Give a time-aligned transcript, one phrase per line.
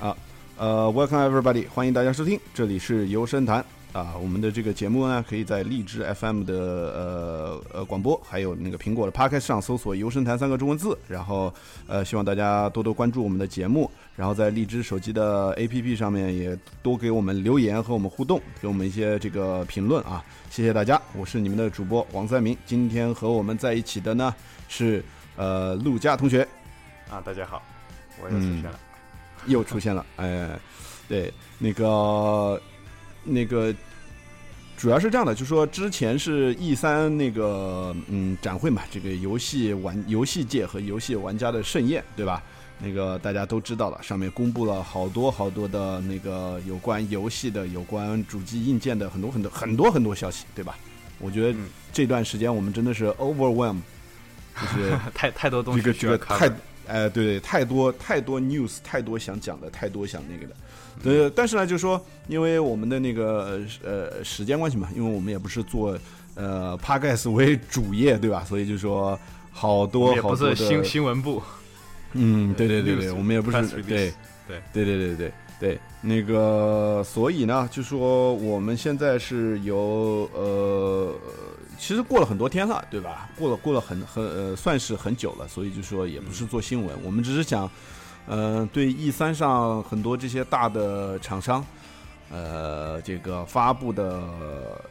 [0.00, 0.16] 啊，
[0.58, 4.14] 呃，Welcome everybody，欢迎大家收听，这里是游声谈啊。
[4.20, 11.50] 我们的这个节目呢，可以在荔枝 FM 的呃呃广播，还有那个苹果的 Podcast 上搜索“游神谈”三个中文字，然后
[11.86, 21.00] 呃，希望大家多多关注我们的节目，然后在荔枝手机的 APP 上面也多给我们留言和我们互动，给我们一些这个评论啊，谢谢大家。
[21.16, 24.34] 我是你们的主播王三明，今天和我们在一起的呢
[24.68, 25.02] 是
[25.36, 26.46] 呃陆佳同学。
[27.08, 27.62] 啊，大家好，
[28.22, 28.80] 我又出现了。
[29.46, 30.58] 又出现了，哎，
[31.06, 32.58] 对，那个，
[33.24, 33.74] 那个，
[34.76, 42.42] 主要是这样的，就说之前是 E 三那个嗯展会嘛，这个游戏玩游戏界和游戏玩家的盛宴，对吧？
[42.78, 50.76] 那个大家都知道了，上面公布了好多好多的那个有关游戏的、有关主机硬件的很多很多很多很多消息，对吧？
[51.20, 51.58] 我觉得
[51.92, 53.78] 这段时间我们真的是 overwhelm，
[54.60, 56.50] 就是 太太多东西，这个这个太。
[56.86, 60.54] 哎，对对，太多太多 news，太多想讲的，太多想那个的。
[61.02, 65.98] 对，但是呢，就是说因为我们的那个呃时间关系嘛，因为我们也不是做
[66.34, 68.44] 呃 p a g a s 为主业，对吧？
[68.44, 69.18] 所以就说
[69.52, 71.42] 好多好多的新新闻部。
[72.12, 81.14] 嗯，对对对对，我们也不是对对对对对对对那个，所以呢，就说我们现在是由呃。
[81.76, 83.28] 其实过了很多天了，对吧？
[83.36, 87.68] 过了过了很很呃，算是很久了，所以就说也不是做新闻，我们只是讲，
[88.26, 91.64] 呃，对 E 三上很多这些大的厂商，
[92.30, 94.22] 呃，这个发布的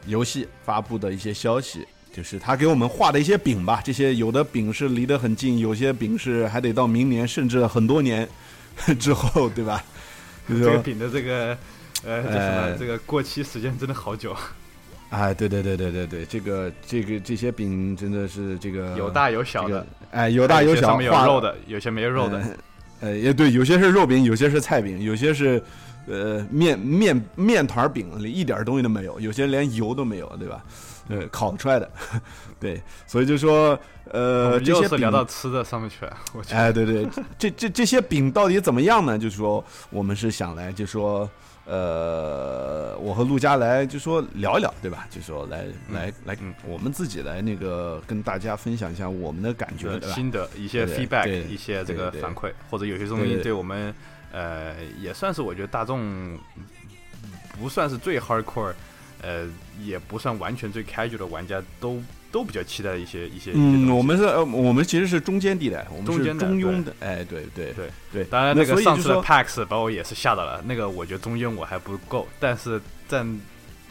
[0.05, 3.81] 游戏发布的一些消息，就是他给我们画的一些饼吧。
[3.83, 8.27] 这些有的饼是离得很近，有些饼是还得到明年，甚至很多年
[8.99, 9.83] 之后，对吧？
[10.47, 11.57] 这个饼的这个
[12.05, 12.77] 呃这什么？
[12.77, 14.35] 这个过期时间真的好久。
[15.09, 22.41] 哎，对对对对对对，这个这个这些饼真的是这个有大有小的，哎，有大有小，有肉的，有些没有肉的，
[23.03, 25.61] 呃，也对，有些是肉饼，有些是菜饼，有些是
[26.07, 30.63] 呃面面面团饼里一点东西都没有，有些连油都没有，对吧？
[31.09, 31.91] 呃，烤出来的，
[32.61, 33.77] 对，所以就说
[34.09, 36.17] 呃，这些聊到吃的上面去了，
[36.51, 37.05] 哎，对对，
[37.37, 39.19] 这这这些饼到底怎么样呢？
[39.19, 41.29] 就是说，我们是想来就说。
[41.65, 45.07] 呃，我和陆佳来就说聊一聊，对吧？
[45.09, 46.37] 就说来来来，
[46.67, 53.93] 我们自己来那个跟大家分享一下我们的感觉，心得一些 feedback，一些这个反馈，或者有些东西对我们
[54.31, 56.37] 呃也算是我觉得大众
[57.59, 58.73] 不算是最 hardcore，
[59.21, 59.47] 呃，
[59.79, 62.01] 也不算完全最 casual 的玩家都。
[62.33, 63.51] 都比较期待一些一些。
[63.53, 66.91] 嗯，我们是呃，我们其实是中间地带，我们是中庸的。
[66.99, 68.23] 哎，对对对对。
[68.23, 70.59] 当然，那个上次的 PAX 把我也是吓到了。
[70.65, 73.23] 那个我觉得中间我还不够，但是在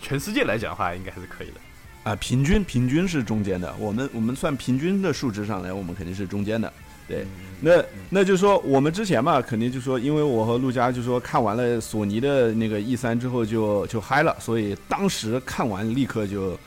[0.00, 1.54] 全世界来讲的话，应该还是可以的。
[2.02, 3.72] 啊，平均平均是中间的。
[3.78, 6.72] 我们我们算平均的数值上来，我们肯定是中间的。
[7.06, 7.24] 对，
[7.60, 7.80] 那
[8.10, 16.58] 那就说我们之前嘛，肯定就说，因为我和陆佳就说看完了索尼的那个 E 三之后就就嗨了，所以当时看完立刻就。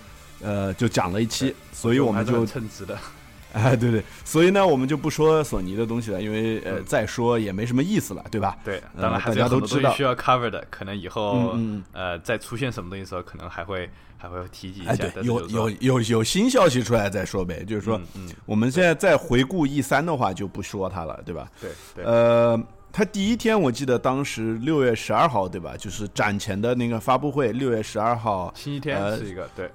[0.45, 2.95] 呃，就讲了一期，所以我们就称职的，
[3.53, 8.55] 哎，对对，所以呢，我们就不说索尼的东西了，因为呃，再说也没什么意思了，对吧？
[8.63, 11.57] 对，当然大家都知道需要 cover 的，可能以后
[11.93, 14.95] 呃再出现什么东西的时候，可能还会还会提及一下。
[14.95, 21.49] 对，有有有有新消息出来再说呗，就是说，嗯我们现在再回顾 E 三的话，就不说它了，对吧？
[21.95, 22.61] 对，呃，
[22.91, 25.75] 它第一天我记得当时六月十二号，对吧？
[25.77, 29.71] 就是展前的那个发布会，六月十二号，星期天是一个对。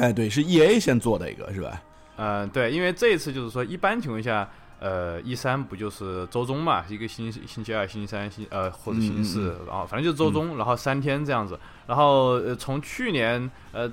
[0.00, 1.82] 哎，对，是 E A 先做的一个，是吧？
[2.16, 11.58] 嗯，对，因为这一次就是说，一般情况下，呃，E 三不就是周中嘛，一个星星期二、星期三、星呃或者星期四，然后反正就是周中，然后三天这样子。
[11.86, 13.90] 然后呃，从去年呃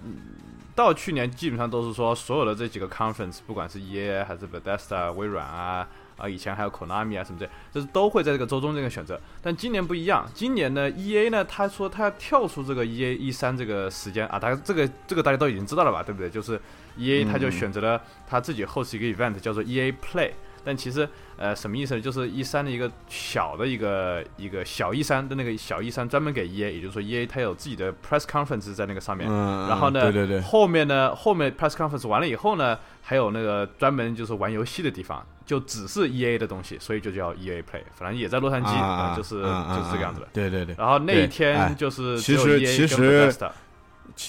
[0.73, 5.85] 到去年，基本上都是说所有的这几个 conference，不管是 E A 还是 Bethesda、微软啊。
[6.17, 9.19] 啊，以前还有 Konami 啊什么这，就是都会在这个周中这个选择。
[9.41, 16.30] 但今年不一样，今年呢，EA 呢，他说他要跳出这个 EA 一三这个时间啊，大家这个这个大家都已经知道了吧，对不对？
[16.30, 16.59] 就是
[16.97, 20.31] EA 他就选择了他自己 host 一个 event 叫做 EA Play。
[20.63, 21.07] 但其实，
[21.38, 22.01] 呃，什么意思呢？
[22.01, 29.30] 就是一三的一个小的一个一个小一三的那个小一三，专门给 E A，也就是说 E A 它有自己的 press conference 在那个上面。
[29.30, 29.69] 嗯。
[29.69, 30.41] 然后呢，对对对。
[30.41, 37.81] 后面呢，后面 press conference 完了以后呢，还有那个专门就是玩游戏的地方，就只是 E A 的东西，所以就叫 E A Play。
[37.95, 40.27] 反正也在洛杉矶，就是就是这个样子的。
[40.33, 40.75] 对对对。
[40.77, 43.31] 然后那一天就是其实其实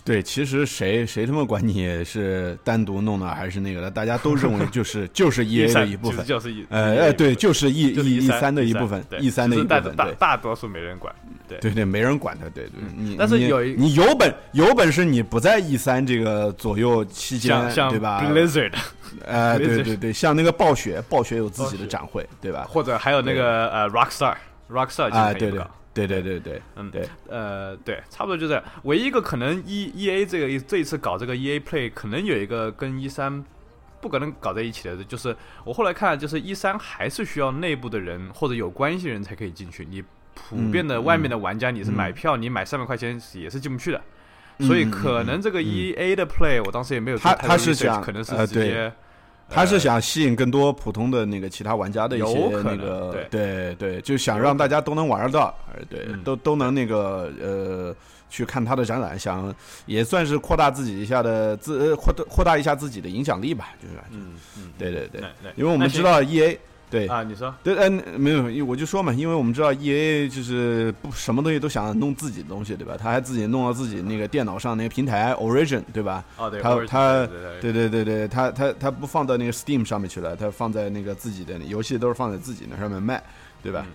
[0.05, 11.15] 对，其实谁谁他妈管你是单独弄的还是那个的，大家都认为就是 就是 E A 的一部分，就是 E，呃哎对，就是 E E E 三的一部分，E 三的一部分，大大多数没人管，
[11.49, 17.59] 对对对，没人管的，对对，你但是有你有本有本事你不在 E 三这个左右期间，
[17.91, 18.73] 对吧？Blizzard，
[19.25, 22.67] 呃，对对对，像那个暴雪，暴雪有自己的展会，对吧？
[22.69, 25.61] 或者还有那个呃 Rockstar，Rockstar 啊，对对。
[25.95, 28.63] 对对对对，嗯对，呃对，差不多就这样。
[28.85, 33.45] 唯一一个可能 E E A 这个这一次搞这个 E A Play 可能有一个跟一三
[34.01, 39.85] 不可能搞在一起的，就是我后来看，就是一三还是需要内部的人或者有关系人才可以进去。
[39.91, 40.03] 你
[40.35, 44.01] 普遍的外面的玩家，你是买票，你买三百块钱也是进不去的。
[44.61, 48.93] 所以可能这个 E A 的 Play 我当时也没有他他是想可能是直接。
[49.51, 53.75] 他是想吸引更多普通的那个其他玩家的一些那个，对。
[53.75, 55.57] 对，就想让大家都能玩到，
[55.89, 57.97] 对，都都能那个呃
[58.29, 59.55] 去看他的展览，想
[59.87, 65.23] 也算是扩大自己一下的自扩大扩大一下自己的影响力吧，就是，嗯嗯，对对对，
[65.57, 66.61] 因为我们知道 E A。
[66.91, 72.97] 对啊，你说对，嗯，没有，我就说嘛，因为我们知道 E A 就是不什么东西都想弄自己的东西，对吧？
[72.99, 76.25] 他还自己弄到自己那个电脑上那个平台 Origin，对吧？
[76.39, 77.27] 哦，对，他他
[77.61, 83.23] 对对对对，他他他不放到那个 Steam 上面去了，他放在那个自己的游戏都是放在自己那上面卖，
[83.63, 83.87] 对吧？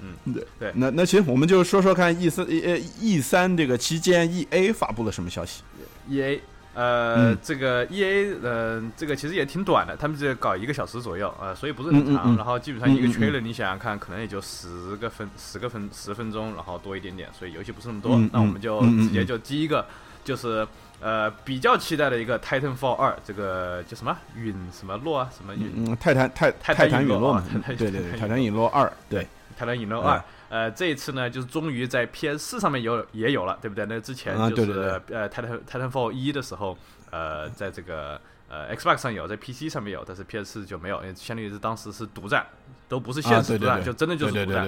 [0.00, 0.72] 嗯，对对。
[0.76, 5.62] 那那行，我们就说说看 E 三呃 E 三这个期间 E A 发布了什么消息
[6.08, 6.40] ？E A。
[6.78, 12.36] 呃，这个 E A，呃，这个其实也挺短的，他们只搞一个小时左右，呃，所以不是很长。
[12.36, 18.16] 然后基本上一个 trailer，你想想看，可能也就十个分，十个分，十分钟，然后多一点点，所以游戏不是那么多。
[18.32, 19.84] 那我们就直接就第一个，
[20.22, 20.64] 就是
[21.00, 25.96] 呃比较期待的一个 Titanfall 二，这个叫什么陨什么落啊，什么陨？
[25.96, 27.44] 泰坦泰泰坦陨落嘛？
[27.66, 29.26] 对对对，泰坦陨落二，对，
[29.56, 30.22] 泰坦陨落二。
[30.48, 33.84] 呃，这一次呢，就是终于在 PS 四上面有也有了，对不对？
[33.86, 36.76] 那之前就是呃，Titan Titanfall 一的时候，
[37.10, 42.46] 呃，在这个呃 Xbox 上有，在 PC 上面有，但是 PS 四就没有，因为相当于是当时是独占，
[42.88, 44.66] 都不是现实独占，就真的就是独占。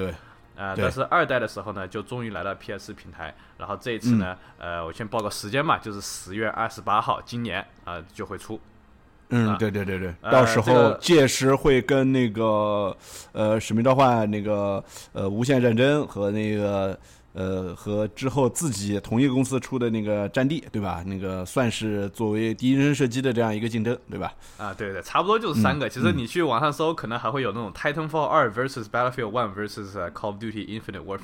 [0.57, 8.61] 呃，但是二代的时候呢，就终于来了 PS 平台，然后这一次呢，呃，我先报个时间嘛，就是十月二十八号，今年啊就会出。
[9.31, 12.97] 嗯，对对对对，到时候届时会跟那个
[13.33, 14.83] 呃《使命召唤》那个
[15.13, 16.99] 呃《无限战争》和那个
[17.33, 21.03] 呃和之后自己同一个公司出的那个《战地》，对吧？
[21.07, 24.33] 那个算是作为第一人射击的这样一个竞争，对吧？
[24.59, 25.89] 啊，对对，差不多就是三个。
[25.89, 31.19] 其实你去网上搜，可能还会有那种《Titanfall 二 versus Battlefield One vs Call of Duty Infinite Warfare》，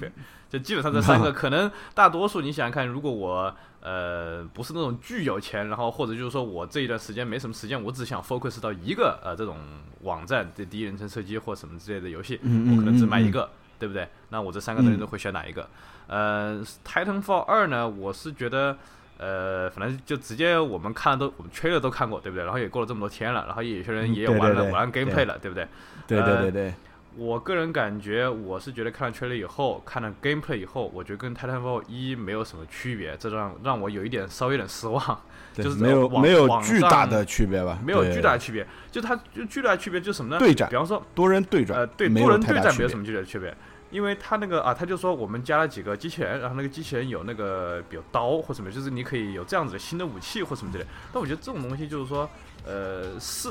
[0.59, 3.55] 就基本上这三个， 可能大多数你想想看，如果我。
[3.83, 9.57] 呃，不是那种巨有钱，然后或者就是说我这一段时间没什么时间，我只想 focus 到一个呃这种
[10.01, 13.49] 网站的第一人称射击或什么之类的游戏，我可能只买一个，
[13.79, 14.09] 对不对？
[14.31, 15.69] 那我这三个东西都会选哪一个？
[16.09, 18.77] 呃，Titanfall 二呢，我是觉得，
[19.19, 22.43] 呃，反正就直接我们看都我们吹了都看过，对不对？
[22.43, 25.69] 然后也过了这么多天了，然后有些人也有玩了玩 gameplay 了，对不对？
[26.09, 26.75] 对对对对。
[27.17, 35.03] 我个人感觉，我是觉得看了 trailer 以后，看了 gameplay 以后，我觉得跟 Titanfall 一没有什么区别，这让让我有一点稍微有点失望。
[35.57, 37.79] 就是没有没有巨大的区别吧？
[37.83, 40.39] 没有巨大的区别，就它就巨大的区别就是什么呢？
[40.39, 43.57] 对战，比方说多人对战，呃，对多人对战没有什么巨大的区别，
[43.91, 50.85] 因为他那个啊，他就说我们加了几个机器人，然后那个机器人有那个比如刀或什么，就是你可以有这样子的新的武器或什么之类。
[51.11, 52.29] 但我觉得这种东西就是说，
[52.67, 53.49] 呃，是。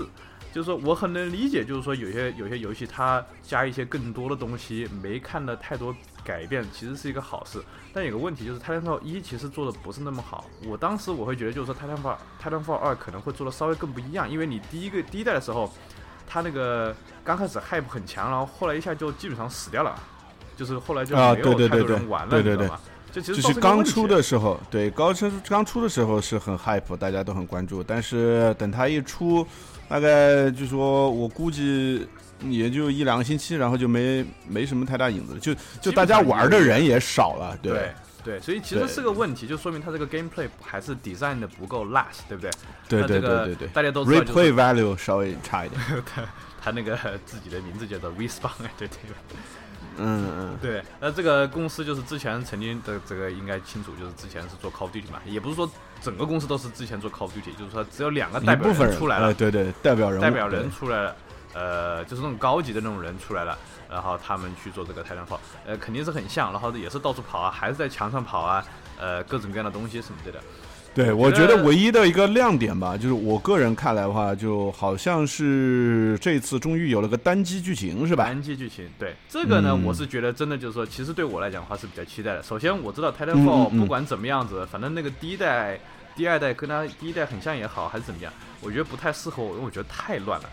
[0.56, 5.94] 就是说，我很能理解，就是说有些有些游戏它加一些更多的东西，没看到太多
[6.24, 7.62] 改变，其实是一个好事。
[7.94, 10.46] 但有个问题就是，《泰坦 l 一》其实做的不是那么好。
[10.66, 15.70] 我当时我会觉得，就是说，《泰坦 l 泰坦 l 二》可能会做的稍微更不一样，因为你第一个第一代的时候，
[16.26, 19.94] 它那个刚开始 hype 很强，然后后来一下就基本上死掉了，
[20.56, 22.80] 就是后来就没有太多人玩了，你知道吗？
[23.12, 29.46] 就其实刚出的时候，对，刚出刚出的时候是很 hype，大家都很关注，但是等它一出。
[29.88, 32.08] 大概就说，我估计
[32.42, 42.52] 也就一两个星期，然后就没没什么太大影子，就就大家玩的人也少了，对对，所以其实是个问题，就说明它这个 gameplay 还是 design 的不够 last，对不对？
[42.88, 46.24] 对对对对对，大家都知道，replay value 稍微差一点， 他
[46.60, 48.98] 他那个自己的名字叫做 respawn，对对。
[49.98, 55.70] 嗯嗯，对，那这个公司就是之前曾经的这个应该清楚，就是之前是做 Call of Duty 嘛，也不是说
[56.02, 61.16] 整个公司都是之前做 Call of Duty，就是说只有两个代表人出来了，对对，代表人代表人出来了，
[61.54, 63.58] 呃，就是那种高级的那种人出来了，
[63.90, 68.66] 然后他们去做这个泰坦炮，呃，肯定是很像，然后也是到处跑啊，还是在墙上跑啊，
[69.00, 70.40] 呃，各种各样的东西什么的。
[70.96, 78.24] 对，我觉得唯一的一个亮点吧，就是我个人看来的话，就好像是这次终于有了个单机剧情，是吧？
[78.24, 82.42] 单机剧情，对这个呢，我是觉得真的就是说，其实对我来讲的话是比较期待的。
[82.42, 85.78] 首先我知道 Titanfall 不管怎么样子，反正那个第一代、
[86.16, 90.50] 第二代跟它第一代很像也好，还是怎么样，我觉得不太适合我，因为我觉得太乱了。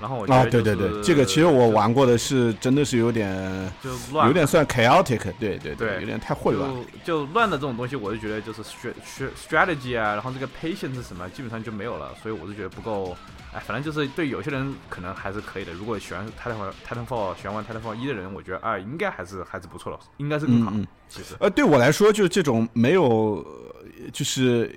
[0.00, 6.70] 然后我觉得，啊，对对对，这个其实我玩过的是，真的是有点，就乱，有点算 chaotic，对对对，有点太混乱。
[7.04, 13.16] 就乱的这种东西，我就觉得就是 strategy 啊，然后这个 patience 是什么，基本上就没有了，所以我是觉得不够。
[13.52, 15.72] 哎，反正就是对有些人可能还是可以的。
[15.72, 20.72] 如果喜欢 Titanfall、Titanfall 喜欢玩 Titanfall 一的人，我觉得啊，应该还是还是不错的，应该是更好。
[21.08, 23.44] 其实，呃，对我来说，就是这种没有，
[24.12, 24.74] 就是。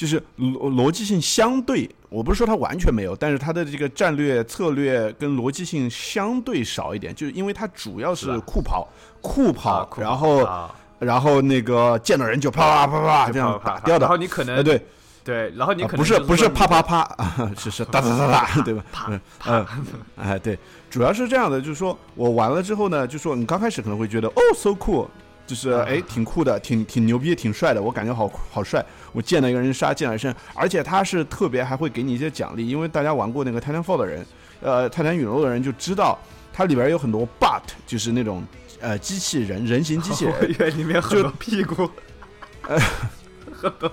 [0.00, 8.88] 就是逻逻辑性相对，我不是说它完全没有，但是它的这个战略策略跟逻辑性相对少一点，就是因为它主要是酷跑，
[9.20, 10.48] 酷跑，然后
[10.98, 14.82] 然后那个见到人就啪啪啪啪这样打掉的，然后你可能对
[15.22, 18.82] 对，然后你可能不是不是啪啪啪，啊是是哒哒哒哒，对吧？
[18.90, 19.68] 啪啪，
[20.16, 25.06] 哎对，主要是这样的，就是说我玩了之后呢，就说你刚开始可能会觉得哦，so cool。
[25.50, 28.84] 就是哎，挺酷的，挺挺牛逼，挺帅的，我感觉好好帅。
[29.10, 34.24] 我见了一个人杀，见了一身，而且他是特别还会给你一些奖励，因为大家玩过那个《泰坦 fall》的人，
[34.60, 36.16] 呃，《泰坦陨落》的人就知道，
[36.52, 38.44] 它里边有很多 but，就是那种
[38.78, 41.90] 呃机器人，人形机器人， 因为里面很多屁股，
[42.68, 42.78] 呃，
[43.60, 43.92] 很多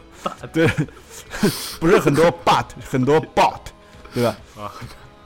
[0.54, 0.68] 对，
[1.82, 3.62] 不是很多 but，很多 bot，
[4.14, 4.38] 对吧？
[4.56, 4.72] 啊，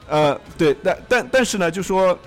[0.08, 2.18] 呃，对，但但但是呢，就说。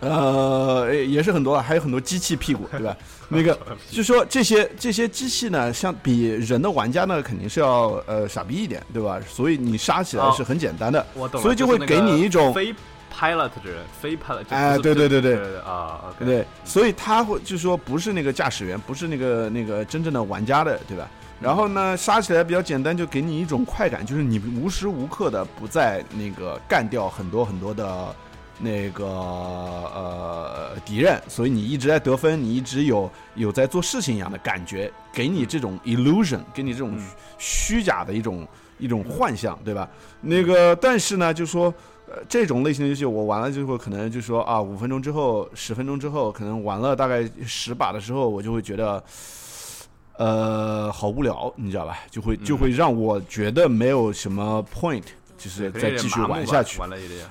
[0.00, 2.96] 呃，也是很多了，还有很多机器屁股，对吧？
[3.28, 3.58] 那个
[3.90, 9.18] 就说这些这些机器呢，像比人的玩家呢，肯定是要呃傻逼一点，对吧？
[9.28, 11.42] 所以你杀起来是很简单的，我懂。
[11.42, 12.72] 所以就会给你一种非
[13.12, 21.08] pilot 的人，非 pilot，哎，对对对对啊，对，所以他会就是说不是那个驾驶员，不是那个那个真正的玩家的，对吧？
[21.40, 28.14] 然后呢，杀起来比较简单，就给你一种快感，就是你无时无刻的不在那个干掉很多很多的。
[28.60, 36.98] 那个呃敌人，所以你一直在得分，你一直有有在做事情一样的感觉，给你这种 illusion，给你这种
[37.38, 38.46] 虚假的一种
[38.78, 39.88] 一种幻象，对吧？
[40.20, 41.72] 那个但是呢，就说
[42.08, 49.02] 呃这种类型的游戏我玩了之后，可能就说啊五分钟之后、十分钟之后，可能玩了大概十把的时候，我就会觉得
[50.16, 51.98] 呃好无聊，你知道吧？
[52.10, 55.04] 就会就会让我觉得没有什么 point。
[55.38, 56.80] 就是再继续玩下去，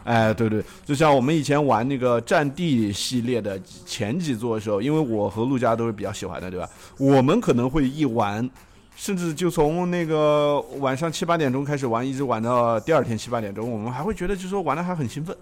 [0.06, 6.68] 哎，对对，就像我们以前玩那个战地系列的前几座的时候，因为我和陆家都是比较喜欢的，对吧？
[6.98, 8.50] 我们可能会一玩，
[8.96, 15.36] 甚至就从那个晚上七八点钟开始玩，一直玩到第二天七八点钟，我们还会觉得就是说玩的还很兴奋。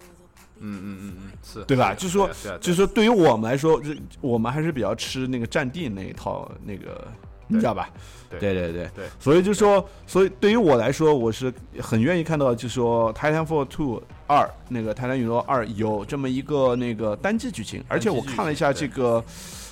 [0.57, 1.93] 嗯嗯嗯嗯，是对吧？
[1.93, 2.27] 就是说，
[2.60, 3.79] 就是说，对于我们来说，
[4.22, 7.07] 我们还是比较吃那个战地那一套那个。
[7.48, 7.90] 你知道吧？
[8.30, 19.24] 对对对对，所以就说，所以对于我来说，我是很愿意看到，就说《Titanfall Two》二那个《泰坦陨落二》有这么一个那个单机剧情，而且我看了一下这个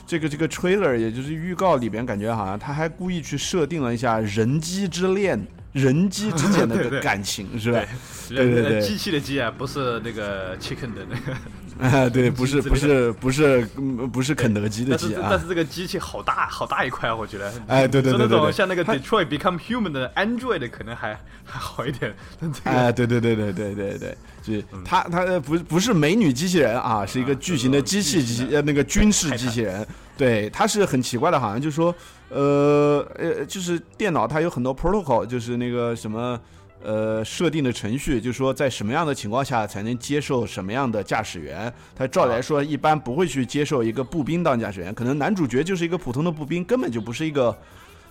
[0.07, 5.45] 这个这个 trailer，也就是预告里边，感觉好像他还故意去设定了一下人机之恋。
[5.73, 7.83] 人机之间的 个感情是吧？
[8.29, 11.35] 对对对，机器的机啊，不是那个 chicken 的那个。
[11.83, 13.61] 啊， 对，不是 不是不是
[14.11, 15.27] 不是肯德基的鸡啊。
[15.29, 17.53] 但是这个机器好大好大一块啊，我觉得。
[17.67, 18.51] 哎，对对对对。
[18.51, 21.13] 像那个 Detroit Become Human 的 Android 可能还
[21.43, 22.15] 还好一点。
[22.63, 29.85] 哎，对对对对对对对，就是它它不不是美女机器人啊，是一个巨型的机器机呃那个军事机器人。
[30.15, 31.93] 对，它是很奇怪的，好像就是说。
[32.29, 36.39] 呃呃，就是电脑它有很多 protocol，就是那个什么
[36.83, 41.73] 呃设定的程序，就是说在什么样的情况下才能接受什么样的驾驶员。
[41.95, 47.57] 他照理来说一般不会去接受一个步兵当驾驶员，可能男主角就是一个普通的步兵，根本就不是一个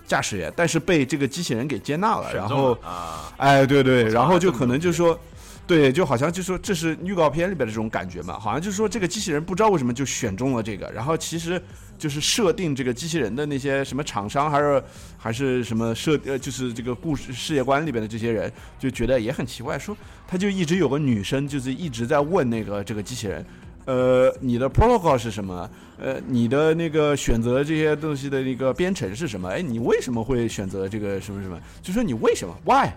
[0.07, 2.33] 驾驶员，但是被这个机器人给接纳了。
[2.33, 5.17] 然后啊，哎，对对，然后就可能就是说。
[5.65, 11.59] 对，就好像就说这是预告片里边的这种感觉嘛，好像就是说这个机器人不知道为什么就选中了这个，然后其实
[12.03, 14.83] 就是设定这个机器人的那些什么厂商还是
[15.17, 19.95] 还是什么设呃就是这个故事世界观里边的这些人就觉得也很奇怪，说
[20.27, 23.45] 他就一直有个女生就是一直在问那个这个机器人，
[23.85, 25.69] 呃，你的 protocol 是什么？
[25.97, 29.47] 呃，你的那个选择这些东西的那个编程是什么？
[29.47, 31.57] 哎，你为什么会选择这个什么什么？
[31.81, 32.91] 就说你为什么？Why？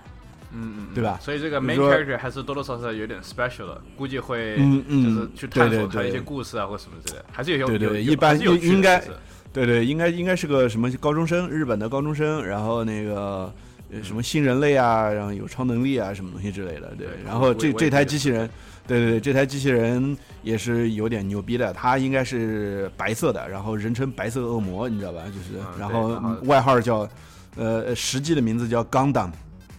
[0.56, 1.18] 嗯嗯，对吧？
[1.20, 8.98] 所以这个 main character 还是多多少少有点 special 的，估计会嗯嗯就是去探索他一些故事啊或什么之类的，还是有些对对，一般应应该
[9.52, 13.52] 对对，应该应该是个什么高中生，日本的高中生，然后那个
[14.02, 17.06] 什么新人类啊，然后有超能力啊，什么东西之类的，对。
[17.24, 18.48] 然后这这台机器人，
[18.86, 25.22] 对对对，这台机器人也是有点牛逼的，它应该是白色的，然后人称白色恶魔，你知道吧？
[25.26, 27.08] 就是然后外号叫。
[27.58, 29.32] 呃，实际的名字叫钢弹，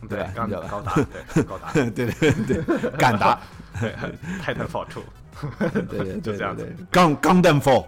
[0.10, 0.32] 对吧？
[0.36, 0.96] 高高达，
[1.34, 2.12] 对高达，对 对
[2.46, 3.39] 对，敢达，
[4.42, 5.04] 泰坦 fall two，
[5.89, 7.86] 对对就这样子，钢钢弹 fall，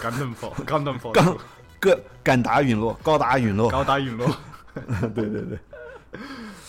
[0.00, 1.36] 钢弹 fall，钢弹 fall，钢
[1.78, 4.26] 个敢达陨落，高达陨落，高达陨落，
[5.14, 5.58] 对对对。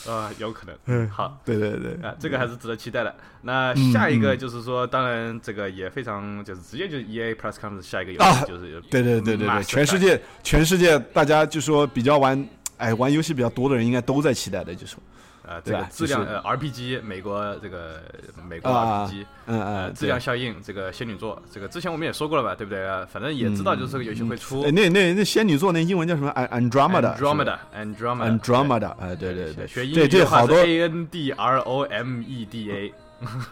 [0.07, 0.75] 啊，有可能。
[0.85, 3.15] 嗯，好，对对对，啊，这个还是值得期待的。
[3.41, 12.47] 那下一个就是说，当然这个也非常，就是直接就是 E A Plus Comes 下一个游戏就是，对对对对对，全世界全世界大家就说比较玩，
[12.81, 14.97] 哎，玩游戏比较多的人应该都在期待的，就是。
[15.43, 17.99] 呃，这个质量呃，RPG，美国这个
[18.47, 23.05] 美国 RPG，嗯嗯，质量效应，这个仙女座，这个之前我们也说过了吧，对不对啊？
[23.11, 24.63] 反正也知道就是这个游戏会出。
[24.69, 32.93] 那那那仙女座那英文叫什么？Andromeda，Andromeda，Andromeda，哎，对对对，学英语这好多 A N D R O M E D A。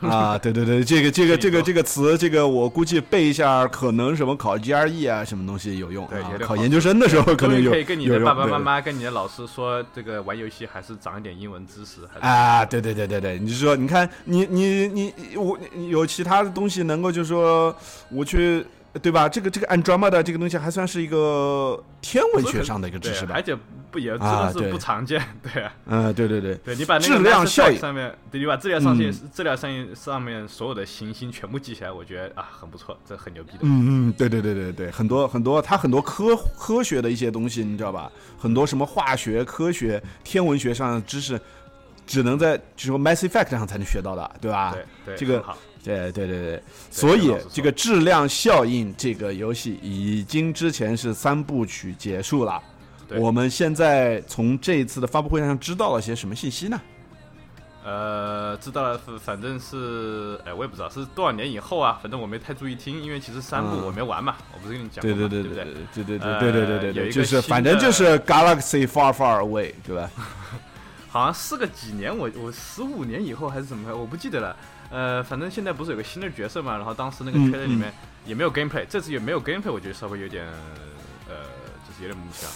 [0.01, 6.07] 啊，对对对，这个这个这个这个词，这个我估计背一下，可能什么考 GRE 啊，什么东西有用。
[6.07, 7.69] 对，考研究生的时候可能有。
[7.71, 12.01] 可以跟你的爸爸妈妈、跟你的老师说，这个玩游戏还是长一点英文知识。
[12.19, 15.57] 啊，对对对对对，你说，你看，你你你我
[15.89, 17.75] 有其他的东西能够，就是说
[18.09, 18.65] 我去。
[19.01, 19.27] 对吧？
[19.29, 23.57] 这个这个 Andromeda 这个东西还算是一个天文学上的一个知识吧，而且
[23.91, 25.73] 不也真的是不常见，对啊。
[25.85, 33.59] 嗯，对对对，对你把那个质量效应上面，对，你把质量上线、质量上面上面所有的行星全部记起来，我觉得啊很不错，这很牛逼的。
[33.61, 38.11] 嗯嗯，对对对对对，很多很多，它很多科科学的一些东西，你知道吧？
[38.37, 41.39] 很多什么化学、科学、天文学上的知识，
[42.05, 44.71] 只能在就是说 Mass Effect 上才能学到的，对吧？
[44.73, 45.43] 对对，这个。
[45.83, 52.61] 对对对对，所以这个质量效应这个游戏已经之前是三部曲结束了。
[53.17, 56.79] 我们现在从这一次的发布会上知道了些什么信息呢？
[57.83, 65.17] 呃，知道了是，反正是，哎，我也不知道是多少年以后啊，反正我没太注意听，因为其实三部我没玩嘛，我不是跟你讲过吗？
[65.17, 70.11] 对对对对对对对对对对对对，就是反正就是 Galaxy Far Far Away，对吧？
[71.09, 74.55] 好像是个几年，我我十五年以后还是怎么，我不记得了。
[74.91, 77.93] 呃，反正现在不是有个新的角色嘛，然后当时那个圈子里面
[78.25, 80.45] 也没有 gameplay，这次也没有 gameplay，我觉得稍微有点，
[81.27, 81.35] 呃，
[81.87, 82.49] 就是有点木香。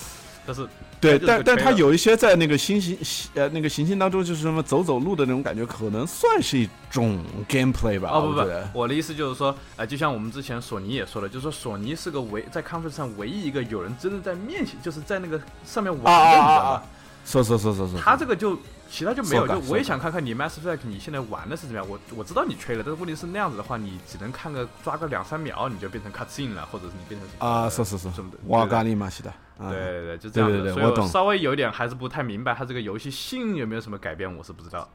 [0.45, 0.67] 但是
[0.99, 2.97] 对，但但他有一些在那个星星
[3.33, 8.09] 呃那个行星当中，就是什么走走路的那种感觉，可能算是一种 gameplay 吧。
[8.11, 16.83] 哦不不，我的意思就是说，呃，就像我们之前索尼也说了，就是说索尼是个唯在 conference 上唯一一个有人真的在面前，就是在那个上面玩的，你知道吗？
[17.25, 17.98] 是是是是是。
[17.98, 18.57] 他这个就。
[18.90, 21.90] 其他就没有，就我也想看看你 Mass Effect 你现在玩的是怎么样。
[21.90, 28.38] 我我知道你吹了，但是问题是那样子的话，你只能看个抓个两三秒，你就变成 cutscene 了，或者是你变成啊，是是是什么的。
[28.50, 30.72] 哇咖喱嘛是的，对对对，就这样子。
[30.72, 34.88] 所以我稍微有点还是不太明白，他这个游戏性有没有什么改变，我是不知道。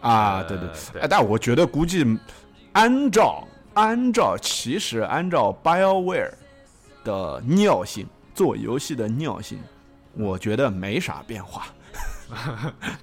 [0.00, 2.06] 啊，对对对，但我觉得估计
[2.74, 3.42] 按照
[3.74, 6.30] 按照其实按照 BioWare
[7.02, 9.58] 的尿性做游戏的尿性，
[10.14, 11.66] 我觉得没啥变化。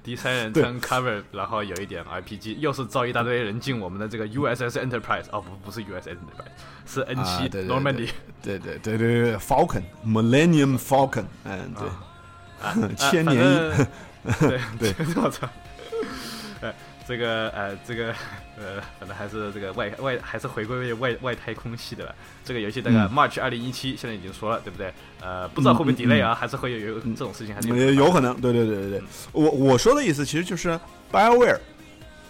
[0.01, 8.09] 第三人称 cover，然后有一点 RPG，又是招一大堆人进我们的这个 USS Enterprise，哦不不是 USS Enterprise，是 N 七 Normandy，
[8.41, 13.85] 对对对对对 Falcon Millennium Falcon，嗯对，千年一，
[14.39, 15.49] 对对，我操。
[16.61, 16.73] 哎
[17.05, 18.13] 这个呃，这个
[18.57, 22.15] 呃，反正还是这个外外还是回归为外外太空系的了。
[22.43, 24.91] 这个游戏大概 March 二零一七，现在已经说了，对不对？
[25.21, 28.33] 呃，不知道会不会 delay 啊，还是会有有这种事情，还是有可能。
[28.41, 30.79] 对对对对对，我我说的意思其实就是
[31.11, 31.59] BioWare，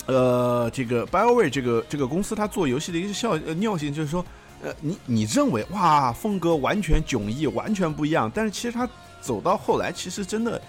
[0.07, 4.25] 呃，这个 BioWare 这个这个公司它做游戏的一个效尿性，就是说，
[4.61, 8.85] 呃，你你认为哇，风格完全迥异，完全不一样，但是其实它
[9.21, 10.61] 走到后来，其实真的。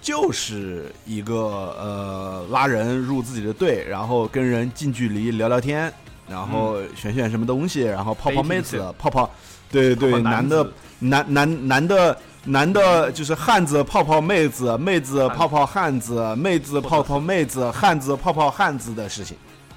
[0.00, 5.92] 就是一个呃拉人入自己的队，然后跟人近距离聊聊天，
[6.26, 9.30] 然后选选什么东西，然后泡泡妹子，泡泡，
[9.70, 10.66] 对对，男的
[11.00, 19.36] 男男男的男的，就是汉子泡泡妹子，妹子泡泡汉子，妹子泡泡妹子，汉子泡泡汉子的事情，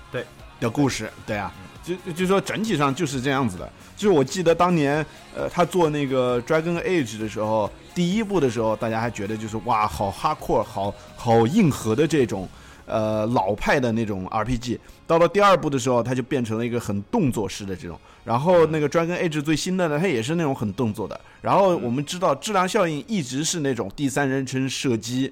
[0.09, 0.25] 对。
[0.61, 1.51] 的故事，对啊，
[1.83, 3.69] 就就说整体上就是这样子的。
[3.97, 5.05] 就是我记得当年
[5.35, 7.69] 呃他做那个 Dragon Age 的时候。
[7.93, 12.47] 第一部的时候，大家还觉得就是哇，好哈阔，好好硬核的这种，
[12.85, 14.79] 呃，老派的那种 RPG。
[15.05, 17.99] 到了第二部的时候，它就变成了一个很动作式的这种。
[18.23, 21.19] 然后那个 Dragon Age 最新的呢，它也是那种很动作的。
[21.41, 25.31] 然后我们知道质量效应一直是那种第三人称射击，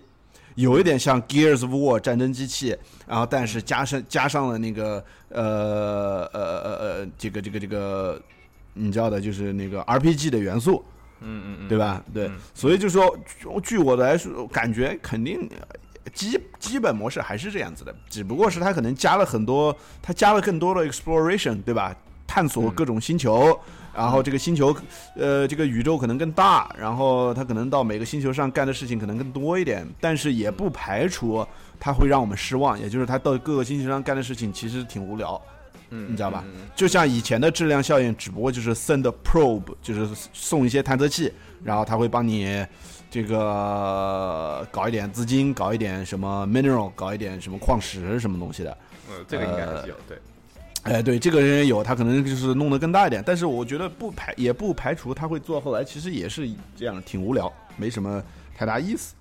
[0.56, 8.22] 有一点像 Gears of War 战争机器，然后但是加上加上了那个呃呃呃呃这个这个这个
[8.74, 10.84] 你知道的，就是那个 RPG 的元素。
[11.22, 12.04] 嗯嗯嗯，对吧？
[12.14, 13.18] 对，所以就说，
[13.64, 15.50] 据我来说，感觉肯定
[16.14, 21.96] 基基本模式还是这样子的，只不过是它可能加了很多，它加了更多的 exploration，对吧？
[22.28, 23.60] 探索各种星球，
[23.94, 24.74] 然后这个星球，
[25.18, 31.46] 呃，这个宇宙可能更大，然后他可能到每个星球上干的事情可能更多一点，但是也不排除
[31.78, 35.40] 他会让我们失望，也就是他到各个星球上干的事情其实挺无聊，
[35.92, 36.44] 嗯，你知道吧？
[36.76, 41.32] 就像以前的质量效应，只不过就是 send probe，就是送一些探测器，
[41.64, 42.66] 然后他会帮你
[43.10, 48.78] 这个搞一点资金，搞一点什么 mineral，搞一点什么矿石什么东西的。
[49.10, 50.18] 嗯，这个应该还是有对。
[50.84, 58.24] 哎，对，这个人也有，他可能就是弄得更大一点，但是我觉得不排也不排除他会做后来，其实也是这样，挺无聊，没什么
[58.58, 59.14] 太大意思。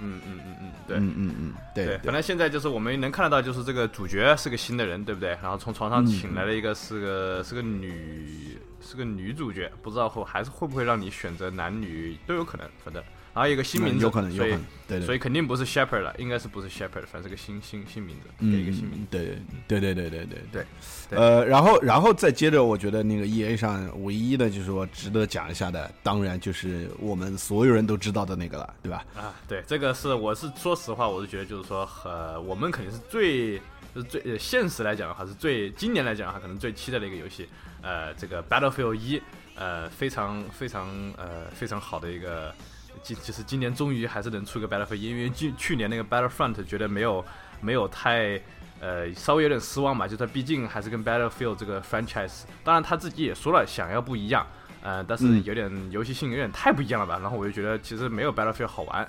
[0.00, 1.98] 嗯嗯嗯嗯，对，嗯嗯嗯，对。
[1.98, 5.30] 反正现在就是我们能看得到，就是这个主角是个新的人，对不对？
[5.42, 13.02] 然后从床上请来了一个是个是个女是个女主角，不知道会还是会不会让你选择男女都有可能，反正。
[13.34, 20.64] 还有一个新名字，有可能，有可能，对所以肯定不是 Shepherd 了，应该是不是 Shepherd，反正是个新新新名字，给一个新名字，对对对对对对
[21.10, 29.04] 对，呃，然后然后再接着，我觉得那个 E A 上唯一的就是说值得讲一下的，当然就是我们所有人都知道的那个了，对吧？
[29.16, 33.58] 啊，对，这个是我是说实话，我是觉得就是说，呃，我们肯定是最
[33.92, 37.48] 就是最现实来讲的话，是最今年来讲的话，可能最期待的一个游戏，
[37.82, 39.20] 呃，这个 Battlefield 一，
[39.56, 42.54] 呃，非常非常呃非常好的一个。
[43.04, 47.22] 今就是今年终于还是能出个 Battlefield，因为去去年那个 Battlefront 觉得没有
[47.60, 48.40] 没有太
[48.80, 54.46] 呃稍微有点失望吧，就它毕竟还是跟 Battlefield 这个 franchise，当然他自己也说了想要不一样，
[54.82, 59.06] 呃，但是有点游戏性有点太不一样了吧，然后我就觉得其实没有 Battlefield 好玩，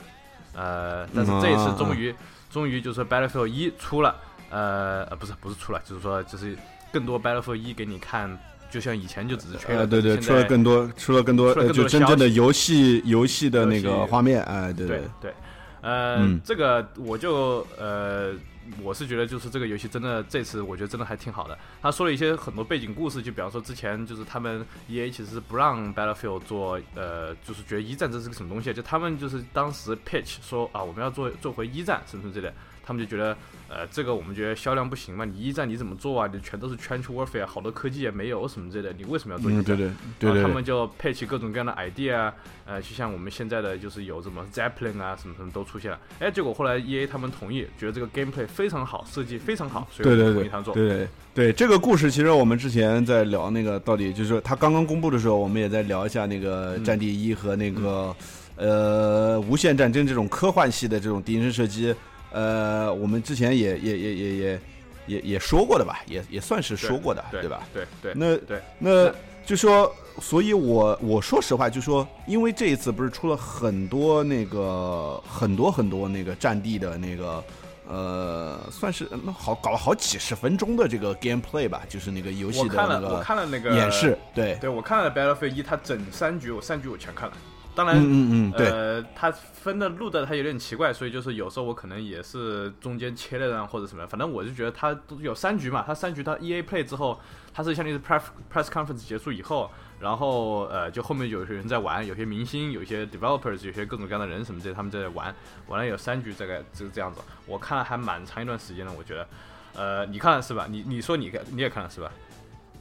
[0.54, 2.14] 呃，但是这一次终于
[2.50, 4.16] 终于就是 Battlefield 一出了，
[4.50, 6.58] 呃呃不是不是出了，就是说就是
[6.92, 8.38] 更多 Battlefield 一给你看。
[8.70, 15.34] 就像以前就只是吹了，对对，出了更多，出了更多，就真正的游戏游戏的那个画面，哎，对对对，
[15.82, 18.34] 呃，这个我就呃，
[18.82, 21.58] 我是觉得就是这个游戏真的这次我觉得真的还挺好的。
[21.82, 32.54] 他说了一些很多背景故事，就比方说之前就是他们 E A 其实是不让 Battlefield 做，呃，就是觉得一战这是个什么东西，就他们就是当时 pitch 说啊，我们要做做回一战什么什么之类的。
[32.86, 33.36] 他们就觉得，
[33.68, 36.30] 呃，这个我们觉得销量不行嘛，你一战你怎么做啊？
[36.32, 39.64] 你全都是 trench warfare，好多科技也没有什么之类的，你为什么要做一战？
[39.64, 40.42] 对对对对。
[40.44, 42.34] 他们就配齐各种各样的 idea 啊，
[42.66, 46.00] 呃，就像我们现在的就是有什么 zeppelin 啊，什么什么都出现了。
[46.20, 50.74] 哎，结果后来 E A 他们同意，觉得这个 gameplay 非常好，设计非常好，所以同意他做。
[50.76, 58.16] 对对对，这个故事其实我们之前在聊那个到底就是他刚刚公布的时候，我们也在聊一下那个战地一和那个
[58.58, 61.94] 呃无限战争这种科幻系的这种敌人射击。
[62.36, 64.60] 呃，我们之前也也也也也
[65.08, 67.66] 也也说过的吧，也也算是说过的，对吧？
[67.74, 68.12] 对对。
[68.14, 69.10] 那对，那
[69.46, 77.42] 就说，所以我我说实话，就说，因为这一次不是出了很多那个很多很多那个战地的那个
[77.88, 87.38] 呃，算是那好搞了好几十分钟的这个 gameplay 吧，就是那个游戏的那个我看了那个演示，对对，我看了 Battlefield 一，它整三局我三局我全看了。
[87.76, 97.20] 当然，嗯嗯呃，它分的录的他有点奇怪，所以就是有时候我可能也是中间切了啊或者什么，反正我就觉得他都有三局嘛，他三局他 E A Play 之后，
[97.54, 105.34] 他是相当于是 press press conference 结束以后，然后呃就后面有些人在玩，有些明星，有些 developers，有些各种各样的人什么这些他们在玩，
[105.68, 109.28] 玩了有三局这个这个这样子，我看了还蛮长一段时间的，我觉得，
[109.76, 110.66] 呃，你看了是吧？
[110.70, 112.12] 你你说你你也看了是吧？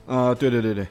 [0.07, 0.87] 啊，对对对对。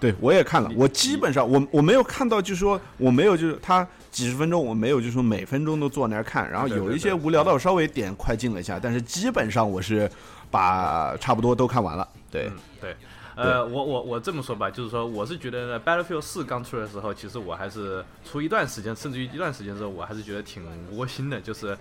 [0.00, 0.70] 对，我也看了。
[0.76, 6.50] 我基本上，我我没有看到，就是说，我没有就是他几十分钟，我没有就是说每分钟都坐那儿看。
[6.50, 8.78] 然后有一些无聊的，我稍微点快进了一下。
[8.82, 10.10] 但是基本上我是
[10.50, 12.08] 把差不多都看完了。
[12.30, 12.96] 对对，
[13.36, 21.76] 呃，我我我这么说吧，就是说，我是觉得呢，Battlefield 四刚出的时候，其实我还是出一段时间，甚至于一段时间之后，我还是觉得挺窝心的，就是。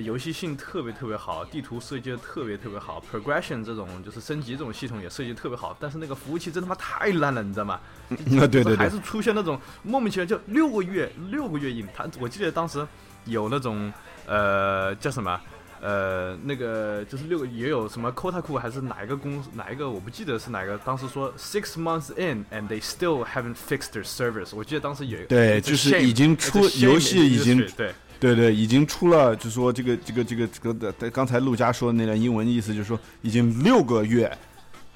[0.00, 7.80] 游戏性特别特别好，地图设计的特别特别好，progression 这种就是升级这种系统也设计特别好，但是那个服务器真他妈太烂了，你知道吗？
[8.10, 12.84] 对对对，还是出现那种莫名其妙就六个月六个月硬，他我记得当时
[13.24, 13.92] 有那种
[14.26, 15.40] 呃叫什么
[15.80, 27.94] 呃那个就是六个也有什么 Kotaku 还是哪一个公司哪一个我不记得是哪个，当时说 six months in and they still haven't fixed their servers，我记得当时有对就是已经出游戏已经对。
[28.24, 34.30] 对对，已经出了，就说这个这个这个这个的，刚才陆佳说的那段英文意思就是说，已经六个月，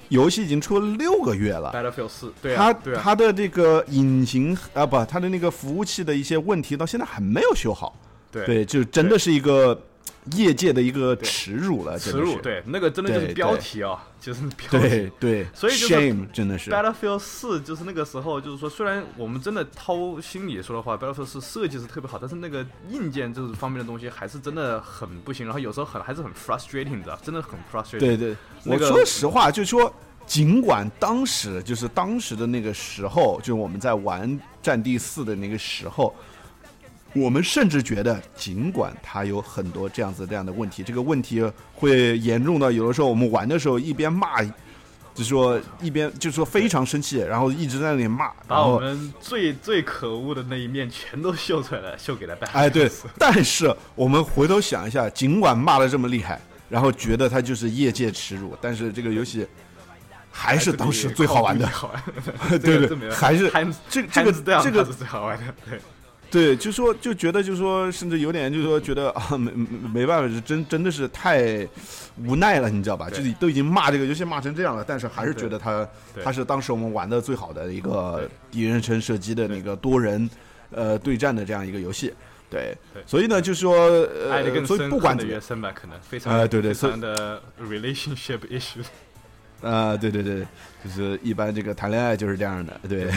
[0.07, 1.71] 游戏已经出了六个月了。
[1.71, 7.95] Battlefield 四，对啊，它它的这个引擎啊，不，它的那个服务器的一些问题到现在还没有修好。
[8.31, 9.79] 对，就真的是一个。
[10.33, 14.89] 业界的一个耻辱了，耻辱对那个真的就是标题啊，就是标题。
[14.89, 16.69] 对对，所以就是 shame 真的是。
[16.69, 27.99] Battlefield 四就是那个时候就是说，虽然我们真的掏心里说的话，Battlefield 四设计是特别好，但是那个硬件这方面的东西还是真的很不行，然后有时候很还是很 frustrating 的，真的很 frustrating。
[27.99, 29.93] 对对，我说实话，就是说
[30.25, 34.29] 尽管当时就是当时的那个时候，就是我们在玩
[34.61, 36.13] 《战地四》的那个时候，
[37.13, 41.43] 我们甚至觉得，尽管他有很多这样子这样的问题，这个问题
[41.73, 44.27] 会严重到有的时候我们玩的时候一边骂。
[45.11, 52.53] 就说一边就说非常生气，然后一直在那里骂，把我们最最可恶的那一面全都秀出来了，秀给了大家。
[52.53, 52.89] 哎，对。
[53.17, 59.45] 但是我们回头想一下，尽管骂的这么厉害，然后觉得他就是业界耻辱，但是这个游戏
[60.31, 61.69] 还是当时最好玩的。
[62.61, 63.51] 对对，还是
[63.89, 65.53] 这这个这个是最好玩的。
[65.69, 65.81] 对。
[66.31, 71.67] 对，就说就觉得，就说甚至有点，就说觉得啊，没没没办法，是真真的是太
[72.25, 73.09] 无奈了，你知道吧？
[73.09, 75.87] 就是都已经骂这个游戏骂成这样了，但是还是觉得它
[76.23, 80.29] 它是当时我们玩的最好的一个第一人称射击的那个多人
[80.71, 82.13] 呃对战的这样一个游戏。
[82.49, 83.75] 对，所以呢，就是说
[84.29, 88.83] 呃，所以不管原生吧，可能非常对对，非常的 relationship issue。
[89.61, 90.45] 啊，对对对，
[90.83, 93.09] 就是一般这个谈恋爱就是这样的，对，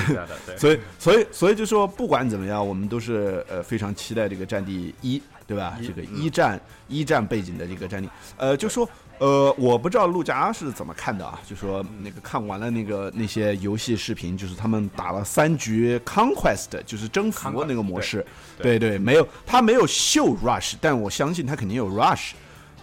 [0.57, 5.79] 所以所以所以就说不管怎么样，我们都是呃非常期待这个《战地一》，对吧？
[5.85, 11.39] 这个一战一战背景的这个战地，呃，就说呃，我不知道陆家是怎么看的啊？
[11.49, 18.27] 就说那个看完了那个那些游戏视频，就是他们打了三局 Conquest，就是征服那个模式，
[18.59, 22.33] 对对，没有他没有秀 Rush，但我相信他肯定有 Rush，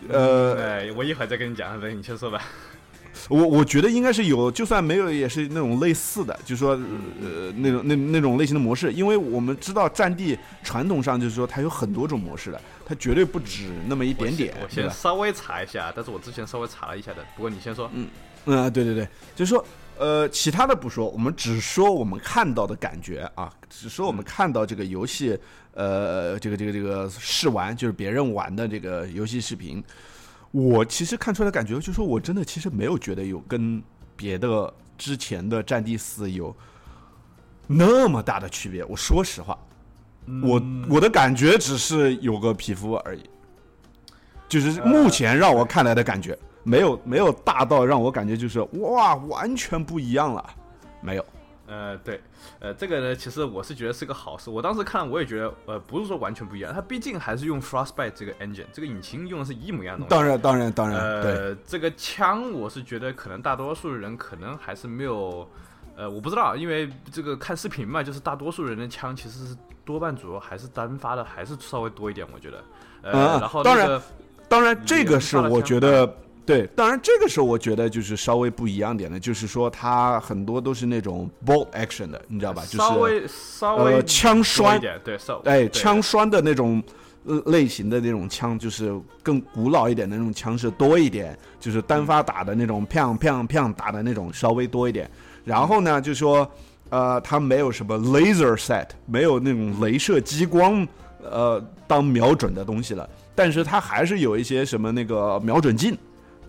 [0.08, 2.41] 呃，哎，我一会儿再跟你讲，你先说吧。
[3.30, 14.54] 我我觉得应该是有，就算没有，也是那种类似的，就是说，呃，那种那那种类型的模式，因为我们知道战地传统上就是说它有很多种模式的，它绝对不止那么一点点。
[14.62, 17.24] 我先稍微查一下，但是我之前稍微查了一下的。
[17.36, 17.89] 不过你先说。
[17.94, 18.10] 嗯
[18.46, 19.63] 嗯，对对对，就是说，
[19.98, 25.38] 呃，其他的不说，我们只说我们看到的感觉啊，只说我们看到这个游戏，
[25.76, 29.84] 呃，这个这个这个试玩，就是别人玩的这个游戏视频。
[30.51, 33.81] 我其实看出来感觉，就是说我真的其实没有觉得有跟
[34.15, 36.55] 别的之前的《战地四》有
[37.67, 38.83] 那么大的区别。
[38.85, 39.57] 我说实话，
[40.43, 43.23] 我我的感觉只是有个皮肤而已，
[44.47, 50.49] 就是目前让我看来的感觉，没有没有大到让我感觉就是哇完全不一样了，
[51.01, 51.25] 没有。
[51.69, 52.19] 呃，对，
[52.60, 54.49] 呃，这个呢，其实我是觉得是个好事。
[54.49, 60.08] 我当时看，我也觉得，呃，不是说完全不一样，它毕竟还是用 Frostbite 这个 engine，这个引擎用的是一模一样的。
[60.08, 60.99] 当然，当然，当然。
[60.99, 65.47] 呃，这个枪，我是觉得可能大多数人可能还是没有，
[65.95, 69.55] 呃，我不知道，因为这个看视频嘛，就是大多数人的枪其实是
[69.86, 72.63] 多半主要还是单发的，还是稍微多一点，我觉得。
[73.03, 74.01] 呃，然后当然，
[74.47, 76.12] 当然，这个是我觉得。
[76.49, 82.63] 对，当然这个时候我觉得就是稍微不一样点的，就是说它很多都是那种 bolt action 的，你知道吧？
[82.63, 86.81] 就是稍微稍微呃枪栓，对，哎，枪栓的那种
[87.45, 95.07] 类型的那种枪，就是更古老一点的那种枪是多一点，就是单发打的那种，砰砰砰打的那种稍微多一点。
[95.45, 96.51] 然后呢，就说
[96.89, 100.88] 呃，它没有什么 laser set，没有那种镭射激光
[101.21, 105.95] 呃当瞄准的东西了，但是它还是有一些什么那个瞄准镜。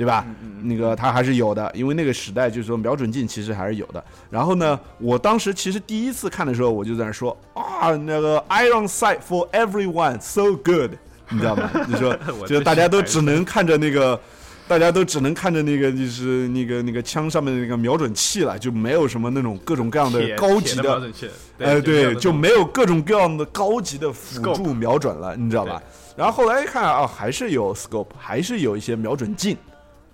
[0.00, 0.24] 对吧？
[0.62, 4.02] 那个它还是有的，因为那个时代就是说瞄准镜其实还是有的。
[4.30, 10.92] 然后呢，我当时其实第一次看的时候，我就在那说啊，那个 Iron Sight for everyone so good，
[11.28, 11.70] 你知道吗？
[11.86, 14.18] 你说就是大家都只能看着那个，
[14.66, 21.12] 大家都只能看着那个就是那个那个枪上面的那个瞄准器了，就没有什么那种各种各样的高级的，
[21.58, 25.82] 哎，对，就没有各种各样的高级的辅助瞄准了，你知道吧？
[26.16, 29.54] 然后后来一看啊，还是有 scope，还是有一些瞄准镜。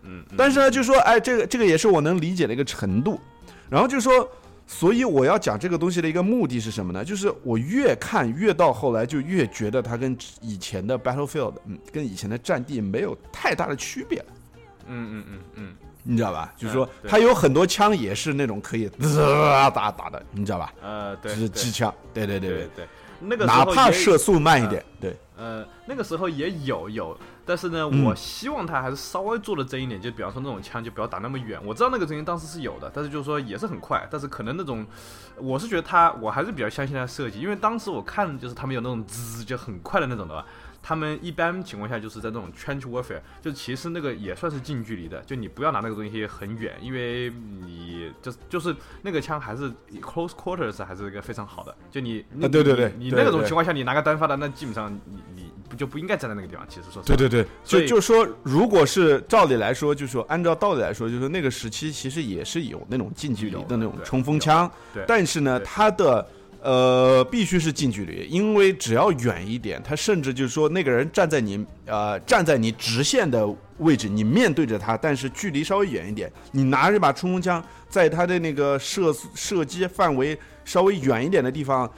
[0.06, 3.20] 嗯，但是呢，就说，哎，这个这个也是我能理解的一个程度。
[3.68, 4.28] 然后就说，
[4.66, 7.04] 所以我要讲这个东西的一个目的是什么呢？
[7.04, 14.26] 就是我越看越到后来，就越觉得它跟以前的 Battlefield，嗯，跟以前的战地没有太大的区别了。
[14.88, 16.54] 嗯嗯嗯嗯，你知道吧？
[16.56, 20.72] 就是说，它有很多枪也是那种可以打打打的，你知道吧？
[20.80, 21.92] 呃，对，就是机枪。
[22.14, 22.88] 对对对对对，
[23.20, 25.16] 那个哪怕射速慢一点，对。
[25.38, 27.16] 呃，那个时候也有有。
[27.44, 31.60] 但是呢，我希望他还是稍微做的真一点，就比方说那种枪就不要打那么远。
[31.64, 34.04] 我知道那个声音当时是有的，但是就是说也是很快。
[34.10, 34.84] 但是可能那种，
[35.36, 40.44] 我是觉得他，我还是比较相信他的设计，因为当时我看就是他们有那种滋就很快的那种的吧。
[40.86, 47.28] 他们一般情况下就是在那种 trench warfare，就其实那个也算是近距离的，就你不要拿那个东西很远，因为
[47.64, 48.72] 你就就是
[49.02, 49.68] 那个枪还是
[50.00, 51.74] close quarters 还是一个非常好的。
[51.90, 55.52] 就你啊，对对对，你那种情况下你拿个单发的，那基本上你你。
[55.68, 56.64] 不就不应该站在那个地方？
[56.68, 65.04] 其实说对对对，就就说，如果是照理来说，就说按照道理来说，就说那个时期其实也是有那种近距离的那种冲锋枪，对。
[65.08, 66.24] 但是呢，它的
[66.62, 73.46] 呃，必须是近距离，因为只要远一点，他甚至就是说那个人站在你呃站在你直线的
[73.78, 81.88] 位置，你面对着他，但是距离稍微远一点，你拿着把冲锋枪，在他的那个射射击范围稍微远一点的地方，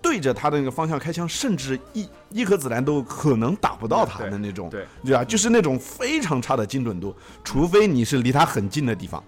[0.00, 7.12] 对着他的那个方向开枪，甚至一一颗子弹都可能打不到他的那种，对对啊，就是那种非常差的精准度，
[7.42, 9.24] 除非你是离他很近的地方。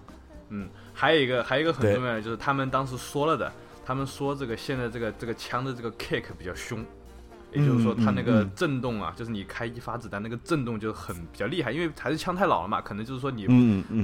[0.49, 3.51] 嗯，还有一个还有一个很重要的就是他们当时说了的。
[3.85, 6.83] 他们说这个现在这个这个枪的这个 kick 比较凶，
[7.51, 13.45] 也就是说它那个震动啊，就是你开一发子弹那个震动就很比较厉害，因为还是枪太老了嘛，可能就是说你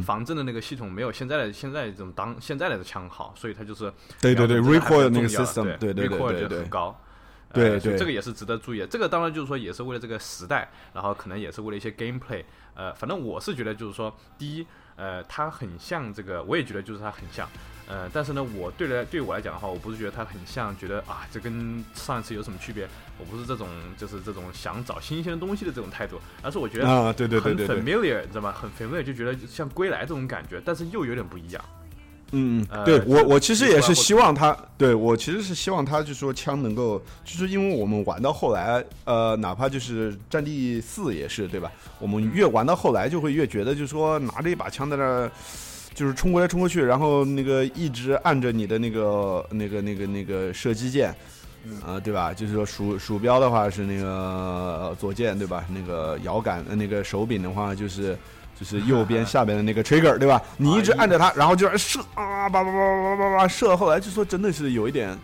[0.03, 7.05] 防震的那个系统没有现在的现在这种当现在的枪好，所以它就是对对对 recoil 那个 system 对对对，recoil 就很高，对对，
[7.53, 8.88] 这个也是值得注意的。
[8.88, 12.43] 这个当然就是说也是为了这个时代，然后可能也是为了一些 gameplay，
[12.75, 17.49] 呃，反正我是觉得就是说，第一，呃，它很像这个，我也觉得就是它很像。
[17.88, 22.88] 呃，但是呢，我对来对我来讲的话，我不是觉得它很像，觉得啊，这跟上一次有什么区别？
[23.17, 28.51] 我不是这种，就是这种想找新鲜的东西的这种态度，而是我觉得啊，对对对对很 familiar，你知道吗？
[28.51, 31.65] 很 familiar，就觉得像归来这种感觉，但是又有点不一样。
[32.31, 41.71] 嗯嗯，对我我其实也是希望他，对我其实是希望他，就说枪能够，就是因为我们玩到后来，呃，哪怕就是战地四也是，对吧？
[41.99, 45.29] 我们越玩到后来，就会越觉得，就是说拿着一把枪在那。
[45.95, 51.13] 就是冲过来冲过去，然后那个一直按着你的那个那个那个那个射击键，
[51.85, 52.33] 啊，对吧？
[52.33, 55.65] 就是说鼠鼠标的话是那个左键，对吧？
[55.67, 58.17] 那个摇杆那个手柄的话就是
[58.60, 60.41] 就是右边下边的那个 trigger，对吧？
[60.58, 63.78] 你一直按着它，然后就射啊，叭叭叭叭叭叭射。
[63.78, 65.17] 后来就说真的是有一点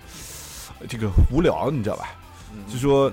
[0.88, 2.06] 这个无聊，你知道吧？
[2.72, 3.12] 就说。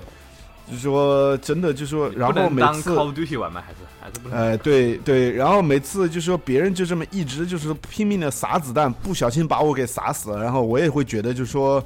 [0.71, 3.61] 就说，真的，就说，然后每次 Call of Duty 玩吗？
[3.67, 4.39] 还是还是不能？
[4.39, 11.83] 哎，对对，然后每次就是说，别人就这么一直就是拼命的撒子弹，不小心把我给撒死了，然后我也会觉得，就是说，